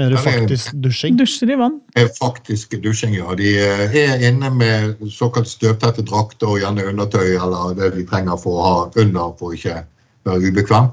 Mener 0.00 0.16
du 0.16 0.22
faktisk 0.24 0.72
dusjing? 0.80 1.16
Dusjer 1.20 1.50
i 1.52 1.56
vann. 1.60 1.74
Faktisk 2.16 2.72
dusjing, 2.80 3.18
ja. 3.18 3.34
De 3.36 3.50
eh, 3.60 3.96
er 4.00 4.22
inne 4.30 4.48
med 4.54 5.02
såkalt 5.12 5.50
støvtette 5.50 6.06
drakter 6.08 6.48
og 6.48 6.62
gjerne 6.62 6.86
undertøy 6.88 7.34
eller 7.34 7.74
det 7.76 7.90
de 7.98 8.06
trenger 8.08 8.40
for 8.40 8.56
å 8.56 8.64
ha 8.64 8.78
under 9.02 9.34
for 9.36 9.50
å 9.50 9.58
ikke 9.58 9.82
være 10.24 10.48
ubekvem. 10.48 10.88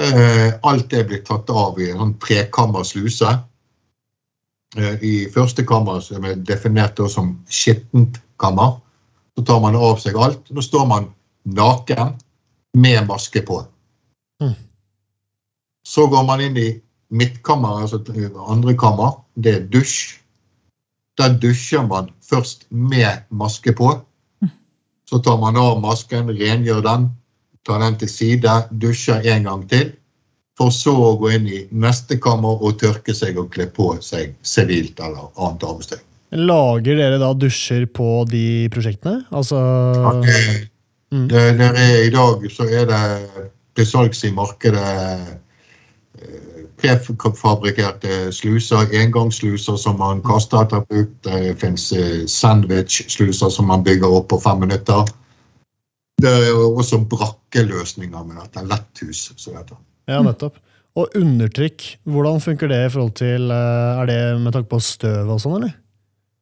Eh, 0.00 0.48
alt 0.72 0.88
det 0.88 1.04
blir 1.10 1.20
tatt 1.26 1.52
av 1.52 1.76
i 1.76 1.90
en 1.90 2.00
sånn 2.00 2.16
trekammersluse. 2.24 3.36
Eh, 4.80 4.96
I 5.04 5.14
første 5.36 5.66
kammer, 5.68 6.00
som 6.00 6.24
er 6.24 6.40
definert 6.40 7.04
som 7.12 7.34
skittent 7.52 8.22
kammer, 8.40 8.78
så 9.36 9.44
tar 9.44 9.60
man 9.60 9.76
av 9.76 10.00
seg 10.00 10.16
alt. 10.16 10.48
Nå 10.48 10.64
står 10.64 10.88
man 10.88 11.12
naken 11.44 12.16
med 12.72 13.04
maske 13.04 13.44
på. 13.44 13.60
Mm. 14.40 14.56
Så 15.84 16.08
går 16.08 16.24
man 16.24 16.40
inn 16.40 16.56
i 16.56 16.70
midtkammer, 17.10 17.82
altså 17.82 18.00
andre 18.46 18.76
kammer, 18.78 19.20
det 19.34 19.54
er 19.54 19.66
dusj. 19.72 20.16
Der 21.18 21.34
dusjer 21.42 21.86
man 21.86 22.10
først 22.30 22.66
med 22.70 23.26
maske 23.30 23.72
på. 23.76 23.98
Så 25.10 25.18
tar 25.18 25.40
man 25.42 25.58
av 25.58 25.80
masken, 25.82 26.30
rengjør 26.30 26.84
den, 26.86 27.08
tar 27.66 27.80
den 27.82 27.96
til 27.98 28.08
side, 28.08 28.52
dusjer 28.70 29.26
en 29.34 29.48
gang 29.48 29.64
til. 29.70 29.90
For 30.60 30.70
så 30.74 30.92
å 30.92 31.16
gå 31.18 31.32
inn 31.34 31.48
i 31.48 31.60
neste 31.72 32.18
kammer 32.20 32.60
og 32.62 32.78
tørke 32.82 33.14
seg 33.16 33.38
og 33.40 33.50
kle 33.54 33.66
på 33.74 33.94
seg 34.04 34.36
sivilt 34.46 35.00
eller 35.00 35.30
annet 35.40 35.66
arbeidstøy. 35.66 36.02
Lager 36.38 36.98
dere 37.00 37.18
da 37.18 37.32
dusjer 37.34 37.88
på 37.90 38.22
de 38.30 38.68
prosjektene? 38.70 39.24
Altså 39.34 39.58
ja, 39.58 40.12
det, 40.22 40.42
mm. 41.10 41.24
det, 41.32 41.46
det 41.58 41.70
er, 41.70 41.94
I 42.06 42.12
dag 42.14 42.44
så 42.54 42.68
er 42.70 42.86
det 42.86 43.00
til 43.78 43.88
salgs 43.88 44.22
i 44.28 44.30
markedet 44.36 44.84
prefabrikerte 46.80 48.32
sluser, 48.32 48.88
engangssluser 49.02 49.76
som 49.80 49.98
man 50.00 50.22
kaster 50.26 50.64
etter 50.64 50.84
bruk. 50.88 51.12
Det 51.26 51.56
fins 51.60 51.90
eh, 51.92 52.24
sandwich-sluser 52.26 53.52
som 53.52 53.70
man 53.70 53.84
bygger 53.86 54.18
opp 54.20 54.30
på 54.32 54.40
fem 54.40 54.60
minutter. 54.66 55.04
det 56.20 56.30
er 56.30 56.56
også 56.56 56.98
brakkeløsninger 57.08 58.24
med 58.24 58.36
dette. 58.42 58.66
Letthus, 58.68 59.32
som 59.36 59.54
det 59.54 59.62
heter. 59.62 59.76
Ja, 60.08 60.22
nettopp. 60.22 60.58
Og 60.98 61.08
undertrykk, 61.16 61.84
hvordan 62.04 62.40
funker 62.40 62.68
det 62.68 62.80
i 62.86 62.90
forhold 62.90 63.12
til 63.14 63.50
eh, 63.50 64.00
Er 64.00 64.06
det 64.06 64.40
med 64.40 64.52
tanke 64.52 64.68
på 64.68 64.80
støv 64.82 65.30
og 65.30 65.40
sånn, 65.40 65.60
eller? 65.60 65.76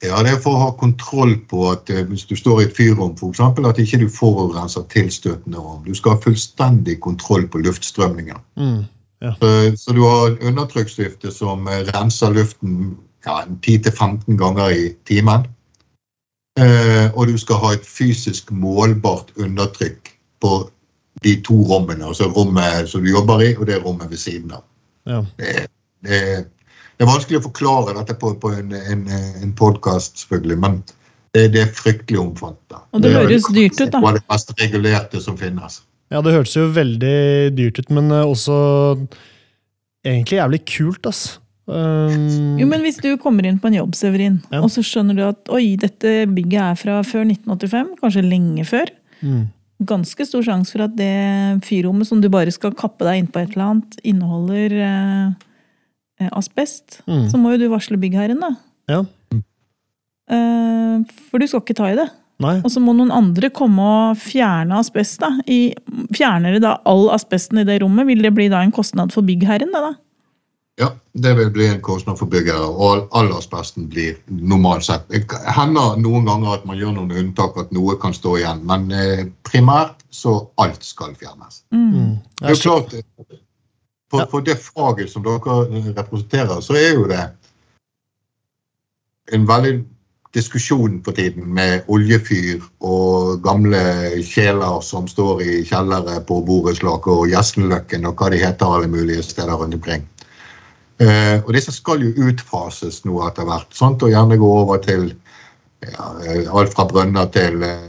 Ja, 0.02 0.22
Det 0.22 0.30
er 0.30 0.42
for 0.42 0.54
å 0.54 0.62
ha 0.62 0.68
kontroll 0.78 1.34
på 1.50 1.64
at 1.72 1.90
eh, 1.90 2.04
hvis 2.06 2.24
du 2.30 2.36
står 2.38 2.62
i 2.62 2.66
et 2.68 2.76
fyrrom, 2.76 3.16
f.eks., 3.18 3.40
at 3.42 3.80
ikke 3.82 3.98
du 3.98 4.06
forurenser 4.08 4.86
tilstøtende 4.92 5.58
rom. 5.58 5.82
Du 5.84 5.94
skal 5.94 6.14
ha 6.14 6.22
fullstendig 6.22 7.00
kontroll 7.02 7.48
på 7.50 7.62
luftstrømningen. 7.64 8.38
Mm. 8.60 8.86
Ja. 9.18 9.34
Så, 9.40 9.76
så 9.76 9.92
du 9.92 10.02
har 10.06 10.36
undertrykksvifte 10.46 11.30
som 11.34 11.66
eh, 11.66 11.84
renser 11.90 12.34
luften 12.34 12.96
ja, 13.24 13.44
10-15 13.66 14.36
ganger 14.38 14.70
i 14.70 14.90
timen. 15.08 15.48
Eh, 16.60 17.14
og 17.14 17.26
du 17.26 17.38
skal 17.38 17.60
ha 17.62 17.72
et 17.74 17.86
fysisk 17.86 18.50
målbart 18.50 19.32
undertrykk 19.36 20.12
på 20.42 20.52
de 21.22 21.34
to 21.46 21.56
rommene. 21.66 22.06
Altså 22.06 22.30
rommet 22.30 22.90
som 22.90 23.02
du 23.02 23.10
jobber 23.10 23.42
i, 23.42 23.56
og 23.56 23.66
det 23.66 23.82
rommet 23.84 24.10
ved 24.10 24.22
siden 24.22 24.54
av. 24.54 24.64
Ja. 25.08 25.24
Det, 25.38 25.66
det, 26.06 26.20
det 26.98 27.06
er 27.06 27.10
vanskelig 27.10 27.40
å 27.40 27.48
forklare 27.48 27.96
dette 27.98 28.14
på, 28.18 28.32
på 28.42 28.52
en, 28.54 28.72
en, 28.74 29.04
en 29.42 29.52
podkast, 29.58 30.18
selvfølgelig. 30.22 30.58
Men 30.62 30.80
det, 31.34 31.48
det, 31.54 31.62
er 31.62 31.74
fryktelig 31.74 32.20
omfattende. 32.22 32.82
Og 32.92 33.02
det 33.02 33.12
høres 33.14 33.50
dyrt 33.54 33.78
ut, 33.78 33.92
da. 33.92 34.00
Det 34.00 34.08
er 34.08 34.18
det 34.18 34.26
mest 34.32 34.54
regulerte 34.62 35.22
som 35.22 35.38
finnes. 35.38 35.82
Ja, 36.08 36.22
det 36.24 36.32
hørtes 36.32 36.56
jo 36.56 36.68
veldig 36.72 37.18
dyrt 37.56 37.82
ut, 37.82 37.90
men 37.92 38.08
eh, 38.14 38.24
også 38.24 38.56
egentlig 40.06 40.40
jævlig 40.40 40.62
kult, 40.68 41.08
ass. 41.10 41.38
Um, 41.68 42.56
jo, 42.56 42.64
men 42.64 42.80
Hvis 42.80 42.96
du 43.04 43.10
kommer 43.20 43.44
inn 43.44 43.58
på 43.60 43.68
en 43.68 43.76
jobb, 43.76 43.92
Severin, 43.98 44.38
ja. 44.48 44.62
og 44.62 44.70
så 44.72 44.80
skjønner 44.86 45.18
du 45.18 45.20
at 45.26 45.50
oi, 45.52 45.76
dette 45.80 46.22
bygget 46.32 46.62
er 46.64 46.78
fra 46.80 47.00
før 47.04 47.26
1985, 47.28 47.90
kanskje 48.00 48.24
lenge 48.24 48.64
før. 48.68 48.92
Mm. 49.20 49.42
Ganske 49.88 50.24
stor 50.26 50.46
sjanse 50.46 50.72
for 50.74 50.86
at 50.86 50.94
det 50.96 51.60
fyrrommet 51.66 52.08
som 52.08 52.22
du 52.24 52.30
bare 52.32 52.54
skal 52.54 52.72
kappe 52.78 53.04
deg 53.04 53.20
innpå 53.20 53.42
et 53.42 53.52
eller 53.52 53.66
annet, 53.66 53.98
inneholder 54.00 54.78
eh, 54.80 55.26
eh, 56.22 56.32
asbest. 56.40 57.02
Mm. 57.04 57.28
Så 57.28 57.40
må 57.40 57.52
jo 57.52 57.60
du 57.60 57.68
varsle 57.74 58.00
byggherren, 58.00 58.40
da. 58.42 58.54
Ja. 58.88 59.02
Eh, 60.32 61.20
for 61.28 61.40
du 61.40 61.46
skal 61.50 61.62
ikke 61.62 61.76
ta 61.76 61.92
i 61.92 62.00
det. 62.00 62.08
Nei. 62.38 62.58
Og 62.62 62.70
så 62.70 62.80
må 62.82 62.94
noen 62.94 63.10
andre 63.10 63.50
komme 63.50 63.82
og 63.82 64.18
fjerne 64.22 64.78
asbest. 64.78 65.18
da. 65.22 65.32
I, 65.50 65.74
fjerner 66.14 66.54
de 66.54 66.62
da 66.62 66.76
all 66.86 67.08
asbesten 67.14 67.58
i 67.58 67.66
det 67.66 67.80
rommet, 67.82 68.06
vil 68.06 68.22
det 68.22 68.34
bli 68.36 68.46
da 68.52 68.62
en 68.62 68.74
kostnad 68.74 69.14
for 69.14 69.26
byggherren? 69.26 69.74
da? 69.74 69.96
Ja, 70.78 70.92
det 71.18 71.34
vil 71.34 71.50
bli 71.50 71.66
en 71.66 71.82
kostnad 71.82 72.20
for 72.20 72.30
byggherre. 72.30 72.68
Og 72.70 73.08
all 73.18 73.32
asbesten 73.34 73.88
blir 73.90 74.20
normalt 74.28 74.86
sett 74.86 75.08
Det 75.10 75.24
hender 75.56 75.98
noen 75.98 76.30
ganger 76.30 76.60
at 76.60 76.68
man 76.68 76.78
gjør 76.78 76.94
noen 77.00 77.16
unntak, 77.24 77.58
at 77.58 77.74
noe 77.74 77.98
kan 77.98 78.14
stå 78.14 78.36
igjen. 78.38 78.62
Men 78.70 78.86
eh, 78.94 79.26
primært 79.42 80.06
så 80.14 80.38
alt 80.62 80.86
skal 80.86 81.18
fjernes. 81.18 81.64
Mm. 81.74 81.90
mm. 81.90 82.16
Det 82.38 82.54
er 82.54 82.62
klart, 82.62 82.94
for, 84.08 84.30
for, 84.30 84.46
det 84.46 84.60
faget 84.62 85.10
som 85.10 85.26
dere 85.26 85.58
representerer, 85.98 86.62
så 86.62 86.78
er 86.78 86.94
jo 86.94 87.10
det 87.10 87.24
en 89.34 89.44
veldig 89.48 89.80
diskusjon 90.36 91.00
på 91.02 91.12
tiden 91.16 91.46
med 91.56 91.88
oljefyr 91.88 92.60
og 92.84 93.40
gamle 93.44 93.80
kjeler 94.26 94.80
som 94.84 95.08
står 95.08 95.42
i 95.42 95.54
kjellere 95.68 96.20
på 96.28 96.42
borettslag 96.44 97.08
og 97.08 97.28
Gjessenløkken 97.32 98.06
og 98.08 98.20
hva 98.20 98.30
de 98.32 98.40
heter 98.42 98.74
alle 98.76 98.90
mulige 98.92 99.24
steder 99.24 99.56
rundt 99.56 99.78
omkring. 99.78 100.04
Eh, 100.98 101.38
og 101.44 101.52
disse 101.54 101.72
skal 101.72 102.02
jo 102.02 102.28
utfases 102.28 103.04
nå 103.06 103.20
etter 103.28 103.46
hvert, 103.48 103.70
sant? 103.74 104.02
og 104.02 104.12
gjerne 104.12 104.40
gå 104.40 104.50
over 104.64 104.82
til 104.82 105.12
ja, 105.86 106.10
alt 106.50 106.74
fra 106.74 106.88
brønner 106.90 107.30
til 107.32 107.62
eh, 107.62 107.86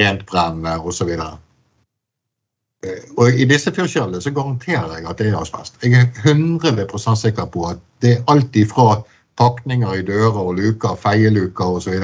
rentbrennende 0.00 0.78
osv. 0.80 1.12
Eh, 1.12 3.06
og 3.20 3.36
I 3.36 3.46
disse 3.46 3.72
fyrkjellene 3.76 4.22
så 4.24 4.32
garanterer 4.34 4.96
jeg 4.96 5.06
at 5.06 5.20
det 5.20 5.28
er 5.30 5.38
asbest. 5.42 5.76
Jeg 5.84 5.92
er 6.00 6.08
100% 6.24 7.20
sikker 7.20 7.50
på 7.52 7.68
at 7.68 7.82
det 8.02 8.16
er 8.16 8.24
alt 8.32 8.56
ifra 8.56 9.02
pakninger 9.40 9.96
i 9.96 10.04
dører 10.06 10.38
og 10.38 10.54
luker, 10.60 10.96
feieluker 11.00 11.78
osv. 11.78 11.96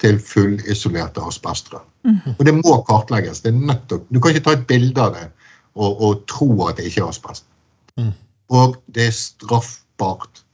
til 0.00 0.18
fullisolerte 0.24 1.20
asbestrør. 1.28 1.84
Mm. 2.08 2.36
Og 2.38 2.46
det 2.46 2.54
må 2.56 2.80
kartlegges. 2.88 3.42
Det 3.44 3.52
du 3.52 4.20
kan 4.20 4.32
ikke 4.32 4.44
ta 4.46 4.56
et 4.56 4.66
bilde 4.66 5.00
av 5.00 5.14
det 5.14 5.26
og, 5.74 6.02
og, 6.02 6.22
tro 6.28 6.48
at 6.66 6.78
det 6.78 6.88
ikke 6.88 7.02
er 7.04 7.12
asbest. 7.12 7.44
Mm. 7.98 8.12
Og 8.50 8.76
det 8.94 9.06
er 9.06 9.16
straffbart 9.16 10.44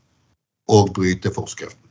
å 0.69 0.85
bryte 0.91 1.31
forskriften. 1.33 1.83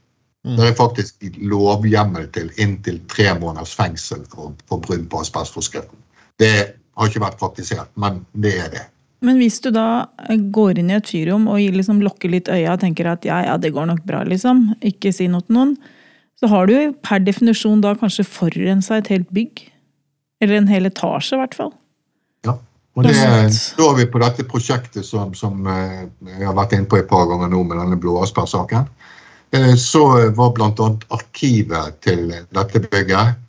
Mm. 0.46 0.58
Det 0.60 0.68
er 0.68 0.78
faktisk 0.78 1.24
lovhjemmel 1.42 2.28
til 2.36 2.52
inntil 2.62 3.00
tre 3.10 3.32
måneders 3.40 3.74
fengsel 3.76 4.26
for, 4.30 4.54
for 4.70 4.84
brudd 4.84 5.08
på 5.10 5.24
asbestforskriften. 5.24 6.04
Det 6.40 6.54
har 6.76 7.10
ikke 7.10 7.24
vært 7.24 7.40
praktisert, 7.40 7.90
men 7.96 8.22
det 8.34 8.54
er 8.60 8.70
det. 8.74 8.84
Men 9.26 9.40
hvis 9.42 9.58
du 9.64 9.72
da 9.74 10.06
går 10.54 10.80
inn 10.82 10.92
i 10.92 10.98
et 11.00 11.10
fyrrom 11.10 11.48
og 11.52 11.62
liksom 11.76 12.02
lokker 12.06 12.32
litt 12.32 12.52
øya 12.52 12.76
og 12.76 12.84
tenker 12.84 13.10
at 13.10 13.26
ja, 13.28 13.42
ja, 13.48 13.56
det 13.62 13.74
går 13.76 13.90
nok 13.90 14.04
bra, 14.08 14.24
liksom, 14.28 14.68
ikke 14.86 15.14
si 15.16 15.28
noe 15.32 15.46
til 15.46 15.58
noen, 15.58 15.74
så 16.40 16.50
har 16.52 16.68
du 16.70 16.76
per 17.06 17.24
definisjon 17.24 17.82
da 17.84 17.96
kanskje 17.98 18.28
forurensa 18.28 19.00
et 19.00 19.10
helt 19.14 19.30
bygg. 19.34 19.64
Eller 20.44 20.60
en 20.60 20.70
hel 20.70 20.90
etasje, 20.90 21.38
i 21.38 21.42
hvert 21.42 21.56
fall. 21.58 21.72
Ja. 22.46 22.58
Og 22.96 23.08
det 23.08 23.16
står 23.56 23.96
vi 23.98 24.06
på 24.12 24.20
dette 24.22 24.46
prosjektet 24.48 25.08
som, 25.08 25.34
som 25.36 25.66
eh, 25.68 26.06
jeg 26.36 26.44
har 26.44 26.56
vært 26.56 26.76
inne 26.76 26.90
på 26.92 27.00
et 27.00 27.10
par 27.10 27.26
ganger 27.32 27.50
nå 27.52 27.64
med 27.68 27.80
denne 27.80 28.00
blåaspersaken. 28.00 28.88
Eh, 29.56 29.74
så 29.80 30.04
var 30.36 30.54
bl.a. 30.56 30.90
arkivet 31.16 32.00
til 32.04 32.28
dette 32.32 32.84
bygget 32.84 33.40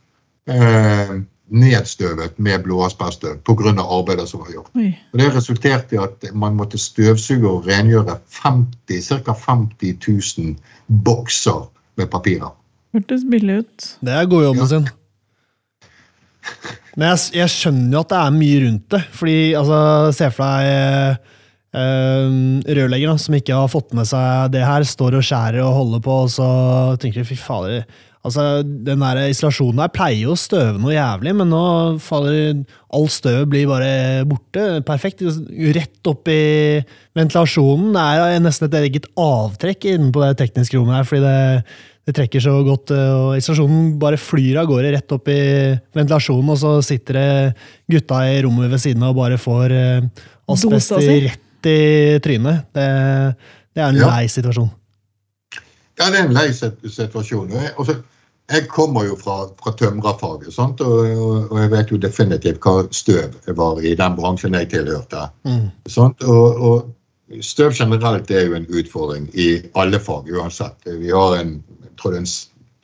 eh, 0.51 1.13
nedstøvet 1.49 2.39
med 2.39 2.63
blåasbærstøv 2.65 3.39
pga. 3.47 3.73
arbeidet 3.81 4.27
som 4.29 4.39
var 4.43 4.51
gjort. 4.51 4.71
Og 5.13 5.19
Det 5.19 5.35
resulterte 5.35 5.95
i 5.95 5.99
at 6.01 6.25
man 6.33 6.55
måtte 6.55 6.77
støvsuge 6.77 7.47
og 7.49 7.67
rengjøre 7.67 8.17
50, 8.43 9.07
ca. 9.07 9.33
50 9.33 10.07
000 10.37 10.55
bokser 10.87 11.69
med 11.97 12.07
papirer. 12.07 12.53
Hørtes 12.93 13.23
billig 13.29 13.59
ut. 13.63 13.97
Det 14.01 14.13
er 14.13 14.25
godjobben 14.25 14.63
ja. 14.63 14.67
sin. 14.67 14.87
Men 16.97 17.11
jeg, 17.11 17.19
jeg, 17.37 17.49
skjønner 17.53 17.97
jo 17.97 18.03
at 18.03 18.11
det 18.11 18.19
er 18.19 18.37
mye 18.37 18.61
rundt 18.65 18.85
det. 18.95 19.01
Fordi, 19.13 19.39
altså, 19.59 19.79
Se 20.17 20.29
for 20.33 20.43
deg 20.47 21.25
eh, 21.77 22.71
rørleggeren 22.79 23.19
som 23.21 23.35
ikke 23.37 23.57
har 23.57 23.71
fått 23.71 23.93
med 23.97 24.07
seg 24.09 24.53
det 24.55 24.63
her, 24.65 24.85
står 24.87 25.19
og 25.19 25.25
skjærer 25.27 25.61
og 25.65 25.75
holder 25.77 26.03
på, 26.07 26.19
og 26.25 26.31
så 26.33 26.49
tenker 27.01 27.21
de 27.21 27.29
fy 27.29 27.37
fader 27.39 27.83
Altså, 28.27 28.43
Den 28.63 29.03
der 29.03 29.21
isolasjonen 29.31 29.79
der 29.79 29.91
pleier 29.93 30.27
jo 30.27 30.35
å 30.35 30.39
støve 30.39 30.77
noe 30.81 30.95
jævlig, 30.95 31.33
men 31.39 31.51
nå 31.53 31.63
faller 32.03 32.63
all 32.93 33.07
støvet 33.11 33.49
blir 33.51 33.67
bare 33.69 33.91
borte. 34.27 34.65
Perfekt. 34.87 35.23
Rett 35.77 36.09
opp 36.11 36.27
i 36.31 36.79
ventilasjonen. 37.17 37.93
Det 37.95 38.07
er 38.27 38.41
nesten 38.43 38.67
et 38.67 38.79
eget 38.81 39.07
avtrekk 39.21 39.87
inne 39.93 40.11
på 40.15 40.23
det 40.25 40.33
tekniske 40.41 40.77
rommet 40.77 40.99
her, 40.99 41.07
fordi 41.07 41.23
det, 41.23 41.77
det 42.07 42.15
trekker 42.19 42.43
så 42.43 42.55
godt. 42.67 42.93
og 42.95 43.37
Isolasjonen 43.39 43.93
bare 44.01 44.19
flyr 44.19 44.61
av 44.61 44.71
gårde 44.71 44.95
rett 44.97 45.15
opp 45.15 45.31
i 45.31 45.41
ventilasjonen, 45.97 46.51
og 46.55 46.59
så 46.61 46.73
sitter 46.85 47.21
det 47.21 47.29
gutta 47.95 48.25
i 48.27 48.41
rommet 48.45 48.73
ved 48.73 48.83
siden 48.83 49.07
av 49.07 49.15
og 49.15 49.21
bare 49.23 49.39
får 49.39 49.77
uh, 49.77 50.25
asbest 50.51 50.97
rett 50.99 51.71
i 51.71 51.79
trynet. 52.23 52.67
Det, 52.75 52.89
det 53.71 53.83
er 53.83 53.89
en 53.93 54.03
ja. 54.03 54.11
lei 54.11 54.27
situasjon. 54.31 54.69
Ja, 55.97 56.11
det 56.11 56.19
er 56.19 56.27
en 56.27 56.35
lei 56.35 56.51
situasjon. 56.53 57.55
Og 57.79 57.87
så 57.87 57.97
jeg 58.51 58.67
kommer 58.71 59.05
jo 59.05 59.15
fra, 59.19 59.37
fra 59.59 59.73
tømrerfaget, 59.75 60.59
og, 60.59 60.81
og, 60.81 61.51
og, 61.51 61.57
jeg 61.59 61.71
vet 61.71 61.91
jo 61.91 61.97
definitivt 61.97 62.61
hva 62.63 62.85
støv 62.95 63.35
var 63.57 63.81
i 63.83 63.95
den 63.99 64.15
bransjen 64.15 64.55
jeg 64.55 64.69
tilhørte. 64.71 65.27
Mm. 65.43 65.67
Og, 66.27 66.61
og, 66.69 66.93
støv 67.43 67.73
generelt 67.75 68.31
er 68.31 68.45
jo 68.47 68.55
en 68.55 68.69
utfordring 68.71 69.27
i 69.35 69.49
alle 69.75 69.99
fag 69.99 70.31
uansett. 70.31 70.87
Vi 70.87 71.11
har 71.11 71.41
en, 71.41 71.57
jeg 71.83 71.97
tror 71.99 72.15
det 72.15 72.21
er 72.21 72.27
en 72.27 72.31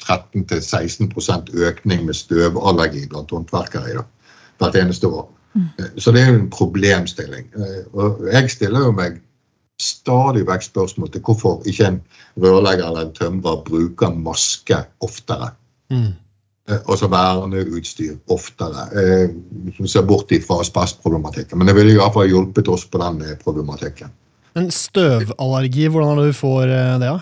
13-16% 0.03 1.53
økning 1.55 2.03
med 2.05 2.17
støvallergi 2.19 3.05
blant 3.07 3.31
håndverkere 3.31 3.93
i 3.93 3.95
dag, 3.95 4.35
hvert 4.59 4.75
eneste 4.75 5.07
år. 5.07 5.29
Mm. 5.53 5.69
Så 5.97 6.11
det 6.11 6.21
er 6.21 6.33
jo 6.33 6.41
en 6.41 6.49
problemstilling. 6.51 7.47
Og 7.93 8.25
jeg 8.33 8.51
stiller 8.51 8.89
jo 8.89 8.91
meg 8.97 9.21
stadig 9.81 10.45
vekk 10.47 10.65
spørsmål 10.65 11.11
til 11.11 11.23
hvorfor 11.25 11.63
ikke 11.69 11.87
en 11.87 12.01
rørlegger 12.41 12.87
eller 12.87 13.07
en 13.07 13.15
tømrer 13.15 13.63
bruker 13.65 14.13
maske 14.15 14.77
oftere. 15.01 15.53
Mm. 15.91 16.13
Eh, 16.69 16.79
altså 16.87 17.09
verneutstyr 17.11 18.15
oftere. 18.31 18.87
Eh, 18.95 19.29
som 19.77 19.87
ser 19.87 20.07
bort 20.07 20.31
fra 20.47 20.61
asbestproblematikken. 20.63 21.57
Men 21.57 21.67
det 21.67 21.75
ville 21.75 21.97
iallfall 21.97 22.29
hjulpet 22.29 22.67
oss 22.71 22.85
på 22.85 23.01
den 23.01 23.21
eh, 23.21 23.37
problematikken. 23.43 24.13
Men 24.55 24.71
støvallergi, 24.71 25.87
hvordan 25.87 26.17
er 26.17 26.21
det 26.21 26.33
du 26.33 26.37
får 26.37 26.65
det? 26.69 26.81
da? 27.01 27.13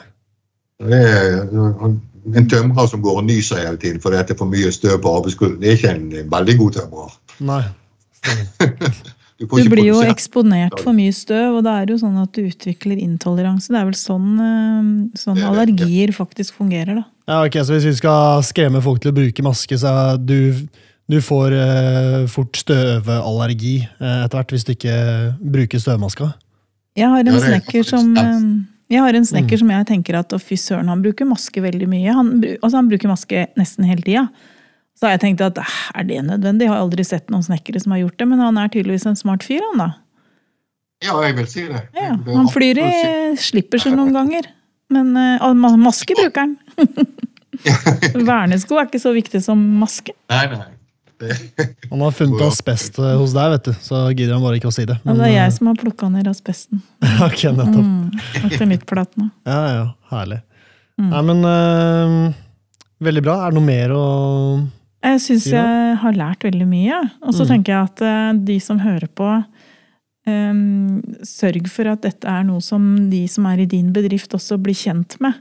Det 0.81 0.99
er 0.99 2.37
en 2.37 2.49
tømrer 2.49 2.87
som 2.87 3.01
går 3.01 3.21
og 3.21 3.25
nyser 3.25 3.63
hele 3.63 3.77
tiden 3.77 4.01
fordi 4.01 4.19
det 4.19 4.35
er 4.35 4.37
for 4.37 4.51
mye 4.51 4.71
støv 4.71 4.99
på 5.01 5.15
arbeidsgulvet. 5.17 5.61
Det 5.61 5.69
er 5.69 5.79
ikke 5.79 5.95
en 5.95 6.31
veldig 6.31 6.57
god 6.59 6.77
tømrer. 6.77 7.17
Nei. 7.39 7.63
Du, 9.41 9.47
du 9.49 9.69
blir 9.71 9.87
jo 9.87 10.01
eksponert 10.05 10.75
for 10.83 10.93
mye 10.93 11.13
støv, 11.15 11.57
og 11.57 11.63
det 11.65 11.73
er 11.73 11.93
jo 11.93 11.97
sånn 11.97 12.19
at 12.21 12.29
du 12.35 12.45
utvikler 12.45 12.99
intoleranse. 13.01 13.71
Det 13.73 13.79
er 13.79 13.87
vel 13.87 13.97
sånn, 13.97 14.29
eh, 14.45 14.91
sånn 15.17 15.41
allergier 15.47 16.13
faktisk 16.13 16.59
fungerer, 16.59 17.01
da. 17.01 17.05
Ja, 17.31 17.41
ok, 17.47 17.57
Så 17.65 17.73
hvis 17.73 17.87
vi 17.89 17.95
skal 17.97 18.43
skremme 18.45 18.81
folk 18.83 19.01
til 19.01 19.13
å 19.13 19.17
bruke 19.17 19.45
maske, 19.45 19.79
så 19.81 20.13
du, 20.21 20.67
du 21.09 21.17
får 21.25 21.57
eh, 21.57 22.19
fort 22.29 22.61
støvallergi 22.61 23.79
eh, 23.81 24.19
etter 24.27 24.37
hvert 24.37 24.53
hvis 24.53 24.67
du 24.67 24.75
ikke 24.75 24.99
bruker 25.41 25.81
støvmaska. 25.81 26.33
Jeg 26.99 27.07
har 27.07 27.23
en 27.23 27.31
det 27.31 27.39
er 27.39 27.47
snekker 27.47 27.87
som 27.87 28.13
eh, 28.19 28.39
jeg 28.91 28.99
har 28.99 29.15
en 29.15 29.25
snekker 29.25 29.61
som 29.61 29.69
jeg 29.71 29.87
tenker 29.87 30.17
at 30.19 30.33
å 30.35 30.39
fy 30.41 30.57
søren, 30.59 30.89
han 30.91 31.03
bruker 31.03 31.27
maske 31.29 31.63
veldig 31.63 31.87
mye. 31.87 32.11
Han, 32.11 32.33
altså 32.59 32.75
han 32.75 32.89
bruker 32.91 33.11
maske 33.11 33.45
nesten 33.59 33.87
hele 33.87 34.03
tida. 34.03 34.25
Så 35.01 35.07
har 35.07 35.15
jeg 35.15 35.21
tenkt 35.23 35.41
at 35.41 35.57
"Eh, 35.57 35.77
er 35.97 36.03
det 36.05 36.19
nødvendig? 36.21 36.67
Jeg 36.67 36.69
har 36.69 36.83
aldri 36.83 37.03
sett 37.03 37.31
noen 37.33 37.41
snekkere 37.41 37.81
som 37.81 37.91
har 37.95 38.03
gjort 38.03 38.17
det, 38.21 38.27
men 38.29 38.39
han 38.39 38.57
er 38.61 38.67
tydeligvis 38.69 39.07
en 39.09 39.15
smart 39.17 39.41
fyr, 39.41 39.63
han 39.71 39.79
da. 39.81 39.87
Ja, 41.01 41.15
jeg 41.25 41.35
vil 41.39 41.47
si 41.49 41.63
det. 41.65 41.81
Ja, 41.97 42.11
han 42.13 42.49
flyr 42.53 42.77
i 42.77 42.91
slipper 43.41 43.81
seg 43.81 43.95
noen 43.97 44.13
ganger. 44.13 44.45
Men 44.93 45.15
uh, 45.17 45.53
maske 45.81 46.13
bruker 46.13 46.45
han. 46.45 46.53
Vernesko 48.29 48.77
er 48.77 48.85
ikke 48.85 49.01
så 49.01 49.13
viktig 49.15 49.41
som 49.41 49.57
maske. 49.79 50.13
Nei, 50.29 50.43
nei. 50.53 50.69
Det, 51.21 51.37
Han 51.89 52.01
har 52.01 52.13
funnet 52.17 52.41
asbest 52.41 52.97
eh, 52.97 53.13
hos 53.17 53.33
deg, 53.33 53.51
vet 53.53 53.67
du, 53.69 53.73
så 53.85 54.03
gidder 54.09 54.33
han 54.33 54.41
bare 54.45 54.57
ikke 54.57 54.69
å 54.71 54.73
si 54.73 54.87
det. 54.89 54.95
Og 55.05 55.19
det 55.19 55.27
er 55.27 55.35
jeg 55.35 55.55
som 55.57 55.69
har 55.69 55.77
plukka 55.77 56.09
ned 56.09 56.29
asbesten. 56.29 56.81
eh, 57.05 57.25
ok, 57.25 57.43
nettopp. 57.57 57.89
Mm, 57.89 58.21
etter 58.49 58.69
mitt 58.69 58.85
plat 58.89 59.11
nå. 59.21 59.27
Ja, 59.49 59.59
ja, 59.69 59.83
herlig. 60.13 60.41
Mm. 61.01 61.09
Nei, 61.09 61.21
men 61.29 61.45
uh, 61.45 62.39
Veldig 63.01 63.21
bra. 63.25 63.35
Er 63.41 63.53
det 63.53 63.57
noe 63.57 63.65
mer 63.65 63.93
å 63.97 64.05
Jeg 65.03 65.19
syns 65.23 65.43
Si 65.49 65.55
jeg 65.55 65.95
har 65.97 66.13
lært 66.13 66.43
veldig 66.45 66.67
mye. 66.69 66.99
Og 67.25 67.33
så 67.33 67.43
Mm. 67.45 67.49
tenker 67.49 67.73
jeg 67.73 67.83
at 67.89 68.01
eh, 68.01 68.33
de 68.45 68.59
som 68.59 68.79
hører 68.79 69.07
på, 69.17 69.29
um, 70.27 71.01
sørg 71.25 71.67
for 71.67 71.87
at 71.89 72.01
dette 72.05 72.25
er 72.29 72.43
noe 72.43 72.61
som 72.61 73.09
de 73.09 73.23
som 73.27 73.45
er 73.49 73.59
i 73.63 73.65
din 73.65 73.91
bedrift 73.93 74.29
også 74.37 74.59
blir 74.61 74.75
kjent 74.77 75.17
med. 75.19 75.33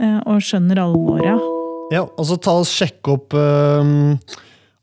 Uh, 0.00 0.20
og 0.26 0.40
skjønner 0.44 0.76
alvoret. 0.82 1.40
Ja, 1.92 2.02
altså 2.18 2.36
ta 2.42 2.50
og 2.60 2.66
sjekk 2.68 3.08
opp 3.08 3.32
uh, 3.32 4.16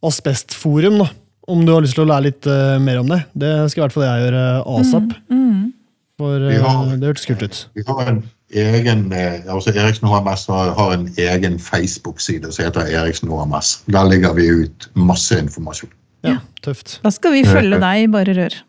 Asbestforum, 0.03 0.97
da. 1.03 1.09
Om 1.47 1.65
du 1.67 1.73
har 1.73 1.81
lyst 1.83 1.97
til 1.97 2.05
å 2.05 2.09
lære 2.09 2.23
litt 2.29 2.47
uh, 2.47 2.77
mer 2.79 3.01
om 3.01 3.09
det. 3.11 3.19
Det 3.35 3.51
skal 3.71 3.81
i 3.81 3.85
hvert 3.87 3.95
fall 3.97 4.05
jeg 4.07 4.23
gjøre 4.27 4.43
asap. 4.77 5.09
Mm. 5.29 5.73
For 6.21 6.39
Vi 6.47 6.55
eh, 6.55 6.61
har- 6.63 6.95
det 6.97 7.09
hørtes 7.09 7.25
kult 7.27 7.43
ut. 7.43 7.59
vi 7.75 7.83
har 7.87 8.07
en 8.13 8.23
egen 8.53 9.07
eh, 9.15 9.41
altså 9.49 9.73
Eriksen 9.73 10.07
HMS 10.07 10.45
har, 10.51 10.73
har 10.77 10.93
en 10.95 11.07
egen 11.17 11.59
Facebook-side 11.59 12.51
som 12.51 12.65
heter 12.65 12.91
Eriksen 13.01 13.31
HMS. 13.31 13.75
Der 13.91 14.09
legger 14.09 14.33
vi 14.37 14.47
ut 14.63 14.89
masse 14.95 15.39
informasjon. 15.39 15.91
Ja, 16.23 16.37
tøft. 16.63 16.99
Da 17.03 17.11
skal 17.11 17.35
vi 17.35 17.43
følge 17.47 17.79
deg 17.81 18.05
i 18.05 18.11
Bare 18.11 18.37
Rør. 18.37 18.61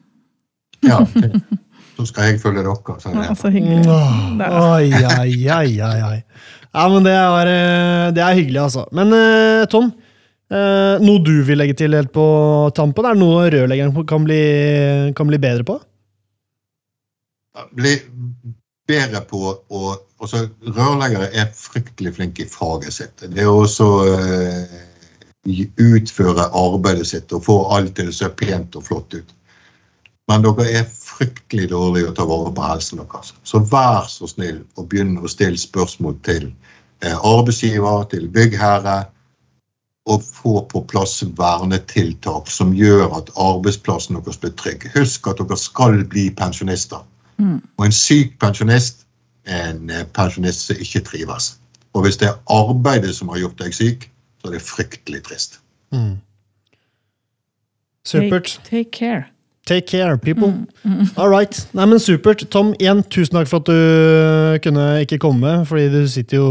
Ja. 0.84 1.04
Så 1.94 2.08
skal 2.10 2.32
jeg 2.32 2.40
følge 2.42 2.64
dere. 2.66 2.96
Så 2.98 3.12
Ja, 3.14 3.34
så 3.38 3.50
hyggelig. 3.54 3.84
Oi, 3.86 4.88
oi, 4.90 5.68
oi, 5.78 5.98
oi. 6.08 6.16
Ja, 6.74 6.88
men 6.90 7.04
det 7.06 7.12
er, 7.14 7.50
eh, 7.50 8.08
det 8.16 8.22
er 8.24 8.34
hyggelig, 8.34 8.60
altså. 8.64 8.82
Men 8.90 9.14
eh, 9.14 9.62
Tom, 9.70 9.92
eh, 10.50 10.98
noe 11.04 11.22
du 11.22 11.36
vil 11.46 11.60
legge 11.60 11.76
til 11.78 11.94
helt 11.94 12.10
på 12.10 12.26
tampen? 12.74 13.06
Er 13.06 13.14
det 13.14 13.22
noe 13.22 13.46
rørleggeren 13.46 14.08
kan 14.10 14.26
bli, 14.26 14.40
kan 15.14 15.30
bli 15.30 15.38
bedre 15.38 15.66
på? 15.68 15.78
Bli 17.78 17.94
bedre 18.88 19.20
på 19.28 19.54
å 19.54 19.94
også 20.24 20.44
Rørleggere 20.74 21.28
er 21.36 21.52
fryktelig 21.56 22.14
flinke 22.18 22.44
i 22.44 22.50
faget 22.50 22.96
sitt. 22.96 23.24
Det 23.34 23.42
er 23.42 23.50
også 23.50 23.88
uh, 24.08 24.76
utføre 25.80 26.48
arbeidet 26.56 27.08
sitt 27.10 27.32
og 27.36 27.44
få 27.44 27.58
alt 27.76 27.96
til 27.98 28.08
å 28.08 28.16
se 28.16 28.30
pent 28.38 28.78
og 28.78 28.86
flott 28.88 29.16
ut. 29.18 29.34
Men 30.30 30.44
dere 30.46 30.68
er 30.80 30.86
fryktelig 30.88 31.68
dårlige 31.74 32.08
å 32.10 32.14
ta 32.16 32.24
vare 32.28 32.52
på 32.56 32.64
helsen 32.64 33.02
deres. 33.02 33.34
Så 33.44 33.60
vær 33.68 34.06
så 34.08 34.28
snill 34.30 34.62
og 34.78 34.88
begynn 34.92 35.18
å 35.20 35.28
stille 35.28 35.60
spørsmål 35.60 36.16
til 36.24 36.46
uh, 37.04 37.18
arbeidsgiver, 37.18 38.06
til 38.14 38.30
byggherre, 38.32 39.02
og 40.04 40.20
få 40.20 40.58
på 40.68 40.82
plass 40.84 41.22
vernetiltak 41.38 42.50
som 42.52 42.74
gjør 42.76 43.06
at 43.16 43.30
arbeidsplassen 43.40 44.18
deres 44.18 44.40
blir 44.40 44.52
trygg. 44.60 44.84
Husk 44.92 45.30
at 45.30 45.40
dere 45.40 45.56
skal 45.56 46.02
bli 46.12 46.26
pensjonister. 46.36 47.00
Mm. 47.38 47.60
Og 47.76 47.86
en 47.86 47.92
syk 47.92 48.38
pensjonist 48.40 49.04
er 49.44 49.70
en 49.72 49.90
eh, 49.90 50.06
pensjonist 50.16 50.68
som 50.68 50.80
ikke 50.80 51.04
trives. 51.06 51.54
Og 51.94 52.02
hvis 52.02 52.18
det 52.20 52.28
er 52.28 52.40
arbeidet 52.50 53.14
som 53.16 53.30
har 53.30 53.42
gjort 53.42 53.60
deg 53.60 53.74
syk, 53.74 54.08
så 54.40 54.50
er 54.50 54.56
det 54.56 54.62
fryktelig 54.62 55.22
trist. 55.28 55.60
Mm. 55.94 56.18
Supert. 58.04 58.58
Take, 58.64 58.70
take 58.70 58.90
care. 58.90 59.24
Take 59.66 59.86
care, 59.86 60.18
people. 60.18 60.52
Mm. 60.84 61.06
All 61.16 61.30
right. 61.30 61.68
Nei, 61.72 61.86
men 61.88 62.00
supert. 62.02 62.42
Tom, 62.52 62.74
igjen, 62.76 63.00
tusen 63.08 63.38
takk 63.38 63.48
for 63.48 63.62
at 63.62 63.70
du 63.70 64.58
kunne 64.66 64.88
ikke 65.06 65.18
komme, 65.22 65.54
fordi 65.64 65.86
du 65.88 66.02
sitter 66.10 66.36
jo 66.36 66.50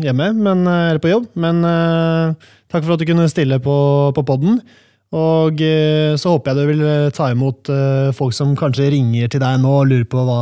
hjemme, 0.00 0.30
men, 0.32 0.64
eh, 0.64 0.86
eller 0.88 1.02
på 1.02 1.12
jobb. 1.12 1.26
Men 1.36 1.60
uh, 1.60 2.32
takk 2.72 2.86
for 2.86 2.94
at 2.94 3.02
du 3.02 3.08
kunne 3.10 3.28
stille 3.28 3.60
på, 3.60 3.76
på 4.16 4.24
podden. 4.24 4.62
Og 5.14 5.60
eh, 5.62 6.16
så 6.18 6.32
håper 6.34 6.50
jeg 6.50 6.58
du 6.58 6.70
vil 6.72 6.84
eh, 6.88 7.12
ta 7.14 7.28
imot 7.30 7.70
eh, 7.70 8.10
folk 8.16 8.34
som 8.34 8.56
kanskje 8.58 8.90
ringer 8.96 9.30
til 9.30 9.42
deg 9.44 9.60
nå 9.62 9.74
og 9.82 9.90
lurer 9.90 10.08
på 10.10 10.24
hva, 10.26 10.38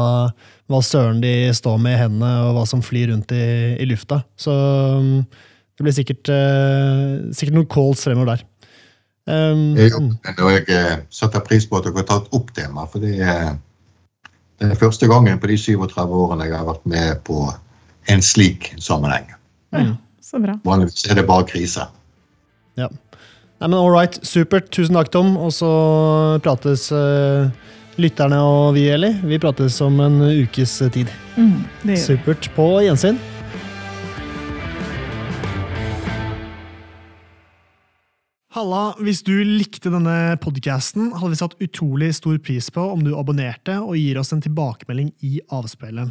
hva 0.72 0.80
søren 0.86 1.20
de 1.20 1.50
står 1.52 1.76
med 1.82 1.98
i 1.98 2.00
hendene, 2.00 2.30
og 2.46 2.56
hva 2.56 2.62
som 2.68 2.84
flyr 2.84 3.10
rundt 3.12 3.34
i, 3.36 3.42
i 3.76 3.88
lufta. 3.90 4.22
Så 4.40 4.52
mm, 4.52 5.18
det 5.76 5.84
blir 5.84 5.96
sikkert, 5.96 6.30
sikkert 7.36 7.58
noen 7.58 7.68
calls 7.72 8.04
fremover 8.06 8.32
der. 8.34 8.46
Um, 9.22 9.76
Jeg, 9.78 9.92
og 10.42 10.50
jeg 10.50 10.96
setter 11.14 11.44
pris 11.46 11.68
på 11.68 11.78
at 11.78 11.86
dere 11.86 12.00
har 12.00 12.08
tatt 12.08 12.32
opp 12.34 12.48
temaet, 12.56 12.90
for 12.90 13.04
det 13.04 13.20
er 13.22 13.52
det 14.62 14.70
er 14.70 14.78
første 14.78 15.08
gangen 15.10 15.40
på 15.42 15.48
de 15.50 15.56
37 15.58 16.12
årene 16.14 16.46
jeg 16.46 16.54
har 16.54 16.66
vært 16.68 16.84
med 16.86 17.22
på 17.26 17.48
en 18.12 18.20
slik 18.22 18.68
sammenheng. 18.78 19.26
Ja, 19.74 19.96
Så 20.22 20.38
bra. 20.42 20.54
Vanligvis 20.64 21.06
er 21.10 21.18
det 21.18 21.24
bare 21.26 21.46
krise. 21.48 21.88
Ja. 22.78 22.86
Nei, 23.62 23.68
men 23.68 23.78
all 23.78 23.92
right. 23.94 24.16
Supert. 24.26 24.72
Tusen 24.74 24.96
takk, 24.98 25.12
Tom. 25.14 25.36
Og 25.38 25.52
så 25.54 25.68
prates 26.42 26.88
uh, 26.90 27.46
lytterne 27.94 28.40
og 28.42 28.72
vi, 28.74 28.88
Eli. 28.90 29.12
Vi 29.22 29.38
prates 29.38 29.76
om 29.86 30.00
en 30.02 30.16
ukes 30.18 30.80
tid. 30.90 31.12
Mm, 31.36 31.60
det 31.84 31.94
gjør. 31.94 32.08
Supert. 32.08 32.48
På 32.56 32.66
gjensyn. 32.82 33.20
Halla, 38.52 38.82
hvis 38.98 39.22
du 39.22 39.36
likte 39.46 39.94
denne 39.94 40.34
podcasten, 40.42 41.12
hadde 41.14 41.30
vi 41.30 41.40
satt 41.44 41.54
utrolig 41.62 42.10
stor 42.18 42.42
pris 42.42 42.66
på 42.74 42.82
om 42.82 43.06
du 43.06 43.14
abonnerte 43.14 43.78
og 43.78 43.94
gir 43.94 44.18
oss 44.18 44.34
en 44.34 44.42
tilbakemelding 44.42 45.14
i 45.22 45.38
avspilleren. 45.54 46.10